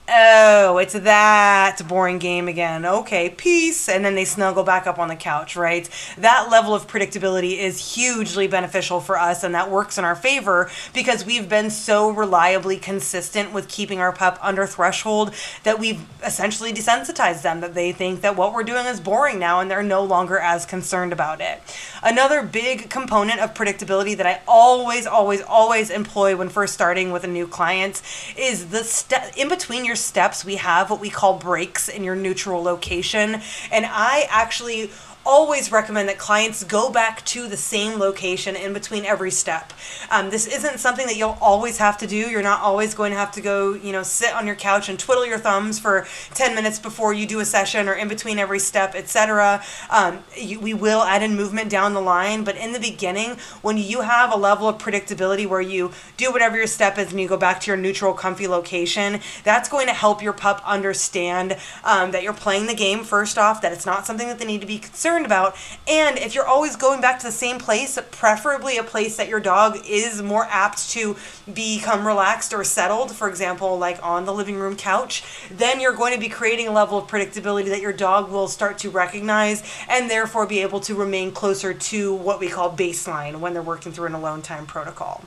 Oh, 0.10 0.78
it's 0.78 0.94
that 0.94 1.82
boring 1.86 2.18
game 2.18 2.48
again. 2.48 2.86
Okay, 2.86 3.30
peace. 3.30 3.90
And 3.90 4.06
then 4.06 4.16
they 4.16 4.24
snuggle 4.24 4.64
back 4.64 4.88
up 4.88 5.00
on 5.00 5.10
the 5.10 5.18
couch, 5.18 5.58
right? 5.58 5.90
That 6.18 6.48
level 6.50 6.74
of 6.74 6.88
predictability 6.88 7.58
is 7.58 7.96
hugely 7.96 8.48
beneficial 8.48 9.02
for 9.02 9.20
us, 9.20 9.44
and 9.44 9.54
that 9.54 9.70
works 9.70 9.98
in 9.98 10.06
our 10.06 10.16
favor 10.16 10.72
because 10.94 11.26
we've 11.26 11.50
been 11.50 11.70
so 11.70 12.10
reliably 12.10 12.78
consistent 12.78 13.52
with 13.52 13.68
keeping 13.68 14.00
our 14.00 14.14
pup 14.14 14.40
under 14.42 14.66
threshold 14.66 15.34
that 15.64 15.78
we've 15.78 16.02
essentially 16.26 16.72
desensitized 16.72 17.42
them, 17.42 17.60
that 17.60 17.74
they 17.74 17.92
think 17.92 18.22
that 18.22 18.38
what 18.38 18.54
we're 18.54 18.64
doing 18.64 18.86
is 18.86 19.02
boring 19.02 19.40
now 19.40 19.60
and 19.60 19.70
they're 19.70 19.84
no 19.84 20.02
longer 20.02 20.40
as 20.40 20.66
concerned 20.66 21.12
about 21.12 21.42
it. 21.42 21.60
Another 22.02 22.44
big 22.44 22.90
component 22.90 23.42
of 23.42 23.54
predictability 23.54 24.16
that 24.16 24.26
I 24.26 24.40
always, 24.48 25.06
always, 25.06 25.42
always 25.42 25.90
employ 25.90 26.38
when 26.38 26.48
first 26.48 26.74
starting 26.74 27.12
with 27.12 27.26
a 27.26 27.28
new 27.28 27.46
client 27.46 28.02
is 28.38 28.68
the 28.68 28.86
step 28.86 29.34
in 29.36 29.50
between 29.50 29.84
your 29.84 29.97
steps, 29.98 30.46
we 30.46 30.56
have 30.56 30.90
what 30.90 31.00
we 31.00 31.10
call 31.10 31.38
breaks 31.38 31.90
in 31.90 32.04
your 32.04 32.16
neutral 32.16 32.64
location. 32.64 33.42
And 33.72 33.86
I 33.88 34.28
actually 34.30 34.92
always 35.28 35.74
recommend 35.74 36.08
that 36.08 36.18
clients 36.18 36.64
go 36.64 36.90
back 36.90 37.24
to 37.26 37.50
the 37.50 37.58
same 37.58 38.00
location 38.00 38.56
in 38.56 38.72
between 38.72 39.04
every 39.04 39.30
step. 39.30 39.74
Um, 40.10 40.30
this 40.30 40.48
isn't 40.48 40.80
something 40.80 41.06
that 41.06 41.18
you'll 41.18 41.38
always 41.42 41.78
have 41.80 41.98
to 41.98 42.08
do. 42.08 42.16
You're 42.16 42.42
not 42.42 42.62
always 42.62 42.96
going 42.96 43.12
to 43.12 43.18
have 43.18 43.34
to 43.34 43.42
go, 43.42 43.74
you 43.74 43.92
know, 43.92 44.04
sit 44.04 44.34
on 44.34 44.48
your 44.48 44.56
couch 44.56 44.88
and 44.88 44.98
twiddle 44.98 45.26
your 45.26 45.38
thumbs 45.38 45.80
for 45.80 46.08
10 46.34 46.56
minutes 46.56 46.80
before 46.80 47.14
you 47.14 47.26
do 47.26 47.42
a 47.42 47.46
session 47.46 47.90
or 47.90 47.94
in 47.94 48.08
between 48.08 48.40
every 48.40 48.60
step, 48.60 48.96
etc. 48.96 49.62
Um, 49.90 50.24
we 50.62 50.74
will 50.74 51.02
add 51.02 51.22
in 51.22 51.36
movement 51.36 51.70
down 51.70 51.94
the 51.94 52.02
line, 52.02 52.46
but 52.46 52.56
in 52.56 52.72
the 52.72 52.80
beginning, 52.80 53.36
when 53.62 53.78
you 53.78 54.02
have 54.02 54.32
a 54.32 54.38
level 54.38 54.70
of 54.70 54.78
predictability 54.78 55.46
where 55.46 55.60
you 55.60 55.92
do 56.16 56.32
whatever 56.32 56.56
your 56.56 56.68
step 56.68 56.98
is 56.98 57.12
and 57.12 57.20
you 57.20 57.28
go 57.28 57.36
back 57.36 57.60
to 57.62 57.68
your 57.68 57.78
neutral, 57.78 58.14
comfy 58.14 58.48
location, 58.48 59.20
that's 59.44 59.68
going 59.68 59.88
to 59.88 59.94
help 59.94 60.24
your 60.24 60.32
pup 60.32 60.62
understand 60.66 61.58
um, 61.84 62.12
that 62.12 62.24
you're 62.24 62.32
playing 62.32 62.68
the 62.68 62.74
game 62.74 63.04
first 63.04 63.38
off, 63.38 63.62
that 63.62 63.74
it's 63.74 63.86
not 63.86 64.06
something 64.06 64.30
that 64.30 64.40
they 64.40 64.46
need 64.46 64.62
to 64.62 64.68
be 64.68 64.80
concerned 64.80 65.17
concerned 65.18 65.26
about. 65.26 65.56
And 65.88 66.18
if 66.18 66.36
you're 66.36 66.46
always 66.46 66.76
going 66.76 67.02
back 67.02 67.20
to 67.20 67.26
the 67.26 67.32
same 67.32 67.58
place, 67.58 67.98
preferably 68.12 68.78
a 68.78 68.84
place 68.84 69.18
that 69.18 69.28
your 69.28 69.40
dog 69.40 69.78
is 69.88 70.22
more 70.22 70.46
apt 70.46 70.90
to 70.92 71.16
become 71.52 72.06
relaxed 72.06 72.54
or 72.54 72.64
settled, 72.64 73.12
for 73.12 73.30
example, 73.30 73.78
like 73.78 74.00
on 74.04 74.26
the 74.26 74.34
living 74.34 74.58
room 74.58 74.76
couch, 74.76 75.24
then 75.50 75.80
you're 75.80 75.96
going 75.96 76.14
to 76.14 76.20
be 76.20 76.30
creating 76.30 76.68
a 76.68 76.72
level 76.72 76.98
of 76.98 77.08
predictability 77.08 77.70
that 77.70 77.82
your 77.82 77.94
dog 77.94 78.30
will 78.30 78.48
start 78.48 78.78
to 78.80 78.90
recognize 78.90 79.64
and 79.90 80.10
therefore 80.10 80.46
be 80.46 80.62
able 80.62 80.80
to 80.82 80.94
remain 80.94 81.32
closer 81.32 81.74
to 81.74 82.14
what 82.14 82.40
we 82.40 82.48
call 82.48 82.76
baseline 82.76 83.40
when 83.40 83.54
they're 83.54 83.62
working 83.62 83.92
through 83.92 84.08
an 84.08 84.14
alone 84.14 84.42
time 84.42 84.66
protocol. 84.66 85.24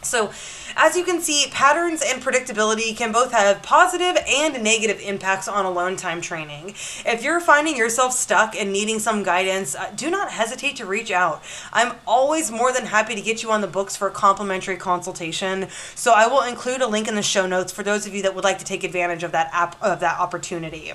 So, 0.00 0.30
as 0.76 0.96
you 0.96 1.02
can 1.02 1.20
see, 1.20 1.46
patterns 1.50 2.02
and 2.06 2.22
predictability 2.22 2.96
can 2.96 3.10
both 3.10 3.32
have 3.32 3.62
positive 3.64 4.16
and 4.28 4.62
negative 4.62 5.00
impacts 5.00 5.48
on 5.48 5.64
alone 5.64 5.96
time 5.96 6.20
training. 6.20 6.74
If 7.04 7.24
you're 7.24 7.40
finding 7.40 7.76
yourself 7.76 8.12
stuck 8.12 8.54
and 8.54 8.72
needing 8.72 9.00
some 9.00 9.24
guidance, 9.24 9.74
uh, 9.74 9.90
do 9.96 10.08
not 10.08 10.30
hesitate 10.30 10.76
to 10.76 10.86
reach 10.86 11.10
out. 11.10 11.42
I'm 11.72 11.96
always 12.06 12.52
more 12.52 12.72
than 12.72 12.86
happy 12.86 13.16
to 13.16 13.20
get 13.20 13.42
you 13.42 13.50
on 13.50 13.60
the 13.60 13.66
books 13.66 13.96
for 13.96 14.06
a 14.06 14.12
complimentary 14.12 14.76
consultation. 14.76 15.66
So, 15.96 16.12
I 16.14 16.28
will 16.28 16.42
include 16.42 16.80
a 16.80 16.86
link 16.86 17.08
in 17.08 17.16
the 17.16 17.22
show 17.22 17.48
notes 17.48 17.72
for 17.72 17.82
those 17.82 18.06
of 18.06 18.14
you 18.14 18.22
that 18.22 18.36
would 18.36 18.44
like 18.44 18.58
to 18.58 18.64
take 18.64 18.84
advantage 18.84 19.24
of 19.24 19.32
that 19.32 19.50
app 19.52 19.82
of 19.82 19.98
that 20.00 20.20
opportunity. 20.20 20.92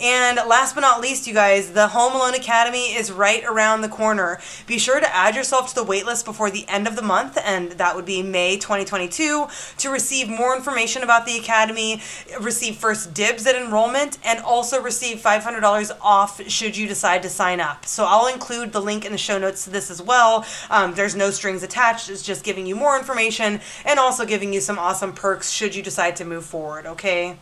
And 0.00 0.36
last 0.36 0.76
but 0.76 0.82
not 0.82 1.00
least, 1.00 1.26
you 1.26 1.34
guys, 1.34 1.72
the 1.72 1.88
Home 1.88 2.14
Alone 2.14 2.34
Academy 2.34 2.94
is 2.94 3.10
right 3.10 3.42
around 3.44 3.80
the 3.80 3.88
corner. 3.88 4.40
Be 4.68 4.78
sure 4.78 5.00
to 5.00 5.14
add 5.14 5.34
yourself 5.34 5.70
to 5.70 5.74
the 5.74 5.84
waitlist 5.84 6.24
before 6.24 6.50
the 6.50 6.64
end 6.68 6.86
of 6.86 6.94
the 6.94 7.02
month, 7.02 7.36
and 7.44 7.72
that 7.72 7.96
would 7.96 8.04
be 8.04 8.22
May 8.36 8.58
2022 8.58 9.46
to 9.78 9.90
receive 9.90 10.28
more 10.28 10.54
information 10.54 11.02
about 11.02 11.24
the 11.24 11.38
Academy, 11.38 12.02
receive 12.38 12.76
first 12.76 13.14
dibs 13.14 13.46
at 13.46 13.54
enrollment, 13.54 14.18
and 14.22 14.40
also 14.40 14.82
receive 14.82 15.22
$500 15.22 15.96
off 16.02 16.46
should 16.50 16.76
you 16.76 16.86
decide 16.86 17.22
to 17.22 17.30
sign 17.30 17.60
up. 17.60 17.86
So 17.86 18.04
I'll 18.04 18.26
include 18.26 18.72
the 18.72 18.82
link 18.82 19.06
in 19.06 19.12
the 19.12 19.16
show 19.16 19.38
notes 19.38 19.64
to 19.64 19.70
this 19.70 19.90
as 19.90 20.02
well. 20.02 20.44
Um, 20.68 20.92
there's 20.92 21.16
no 21.16 21.30
strings 21.30 21.62
attached, 21.62 22.10
it's 22.10 22.22
just 22.22 22.44
giving 22.44 22.66
you 22.66 22.76
more 22.76 22.98
information 22.98 23.62
and 23.86 23.98
also 23.98 24.26
giving 24.26 24.52
you 24.52 24.60
some 24.60 24.78
awesome 24.78 25.14
perks 25.14 25.50
should 25.50 25.74
you 25.74 25.82
decide 25.82 26.14
to 26.16 26.26
move 26.26 26.44
forward, 26.44 26.84
okay? 26.84 27.38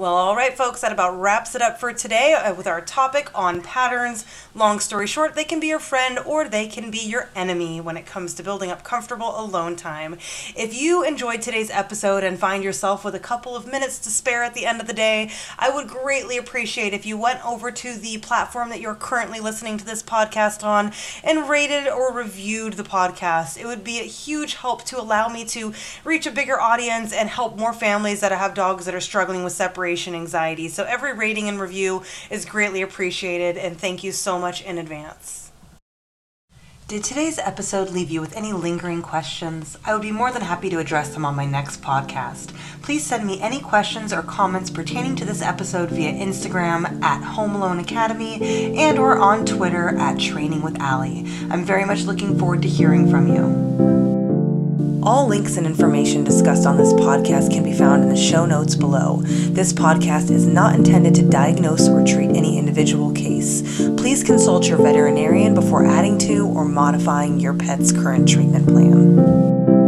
Well, 0.00 0.16
all 0.16 0.34
right, 0.34 0.56
folks, 0.56 0.80
that 0.80 0.92
about 0.92 1.20
wraps 1.20 1.54
it 1.54 1.60
up 1.60 1.78
for 1.78 1.92
today 1.92 2.32
uh, 2.32 2.54
with 2.54 2.66
our 2.66 2.80
topic 2.80 3.30
on 3.34 3.60
patterns. 3.60 4.24
Long 4.54 4.80
story 4.80 5.06
short, 5.06 5.34
they 5.34 5.44
can 5.44 5.60
be 5.60 5.66
your 5.66 5.78
friend 5.78 6.18
or 6.24 6.48
they 6.48 6.68
can 6.68 6.90
be 6.90 7.00
your 7.00 7.28
enemy 7.36 7.82
when 7.82 7.98
it 7.98 8.06
comes 8.06 8.32
to 8.32 8.42
building 8.42 8.70
up 8.70 8.82
comfortable 8.82 9.38
alone 9.38 9.76
time. 9.76 10.14
If 10.56 10.74
you 10.74 11.04
enjoyed 11.04 11.42
today's 11.42 11.68
episode 11.68 12.24
and 12.24 12.38
find 12.38 12.64
yourself 12.64 13.04
with 13.04 13.14
a 13.14 13.18
couple 13.18 13.54
of 13.54 13.66
minutes 13.66 13.98
to 13.98 14.08
spare 14.08 14.42
at 14.42 14.54
the 14.54 14.64
end 14.64 14.80
of 14.80 14.86
the 14.86 14.94
day, 14.94 15.32
I 15.58 15.68
would 15.68 15.86
greatly 15.86 16.38
appreciate 16.38 16.94
if 16.94 17.04
you 17.04 17.18
went 17.18 17.44
over 17.44 17.70
to 17.70 17.94
the 17.94 18.16
platform 18.20 18.70
that 18.70 18.80
you're 18.80 18.94
currently 18.94 19.38
listening 19.38 19.76
to 19.76 19.84
this 19.84 20.02
podcast 20.02 20.64
on 20.64 20.92
and 21.22 21.46
rated 21.46 21.86
or 21.86 22.10
reviewed 22.10 22.72
the 22.72 22.84
podcast. 22.84 23.60
It 23.60 23.66
would 23.66 23.84
be 23.84 24.00
a 24.00 24.04
huge 24.04 24.54
help 24.54 24.82
to 24.86 24.98
allow 24.98 25.28
me 25.28 25.44
to 25.44 25.74
reach 26.04 26.26
a 26.26 26.30
bigger 26.30 26.58
audience 26.58 27.12
and 27.12 27.28
help 27.28 27.58
more 27.58 27.74
families 27.74 28.20
that 28.20 28.32
have 28.32 28.54
dogs 28.54 28.86
that 28.86 28.94
are 28.94 29.00
struggling 29.00 29.44
with 29.44 29.52
separation 29.52 29.89
separation 29.90 30.14
anxiety. 30.14 30.68
So 30.68 30.84
every 30.84 31.14
rating 31.14 31.48
and 31.48 31.58
review 31.58 32.02
is 32.30 32.44
greatly 32.44 32.82
appreciated, 32.82 33.58
and 33.58 33.76
thank 33.76 34.04
you 34.04 34.12
so 34.12 34.38
much 34.38 34.62
in 34.62 34.78
advance. 34.78 35.50
Did 36.86 37.02
today's 37.02 37.38
episode 37.38 37.90
leave 37.90 38.10
you 38.10 38.20
with 38.20 38.36
any 38.36 38.52
lingering 38.52 39.02
questions? 39.02 39.76
I 39.84 39.92
would 39.92 40.02
be 40.02 40.12
more 40.12 40.30
than 40.30 40.42
happy 40.42 40.70
to 40.70 40.78
address 40.78 41.12
them 41.12 41.24
on 41.24 41.34
my 41.34 41.44
next 41.44 41.82
podcast. 41.82 42.52
Please 42.82 43.04
send 43.04 43.26
me 43.26 43.40
any 43.40 43.60
questions 43.60 44.12
or 44.12 44.22
comments 44.22 44.70
pertaining 44.70 45.16
to 45.16 45.24
this 45.24 45.42
episode 45.42 45.90
via 45.90 46.12
Instagram 46.12 47.02
at 47.02 47.22
Home 47.22 47.56
Alone 47.56 47.80
Academy 47.80 48.76
and 48.76 48.98
or 48.98 49.18
on 49.18 49.44
Twitter 49.44 49.96
at 49.98 50.20
Training 50.20 50.62
with 50.62 50.80
Allie. 50.80 51.24
I'm 51.50 51.64
very 51.64 51.84
much 51.84 52.04
looking 52.04 52.38
forward 52.38 52.62
to 52.62 52.68
hearing 52.68 53.10
from 53.10 53.26
you. 53.26 53.99
All 55.02 55.26
links 55.26 55.56
and 55.56 55.66
information 55.66 56.24
discussed 56.24 56.66
on 56.66 56.76
this 56.76 56.92
podcast 56.92 57.50
can 57.50 57.62
be 57.62 57.72
found 57.72 58.02
in 58.02 58.08
the 58.08 58.16
show 58.16 58.44
notes 58.44 58.74
below. 58.74 59.22
This 59.22 59.72
podcast 59.72 60.30
is 60.30 60.46
not 60.46 60.74
intended 60.74 61.14
to 61.16 61.22
diagnose 61.22 61.88
or 61.88 62.04
treat 62.04 62.30
any 62.30 62.58
individual 62.58 63.12
case. 63.12 63.62
Please 63.96 64.22
consult 64.22 64.68
your 64.68 64.78
veterinarian 64.78 65.54
before 65.54 65.86
adding 65.86 66.18
to 66.18 66.46
or 66.48 66.64
modifying 66.64 67.40
your 67.40 67.54
pet's 67.54 67.92
current 67.92 68.28
treatment 68.28 68.68
plan. 68.68 69.79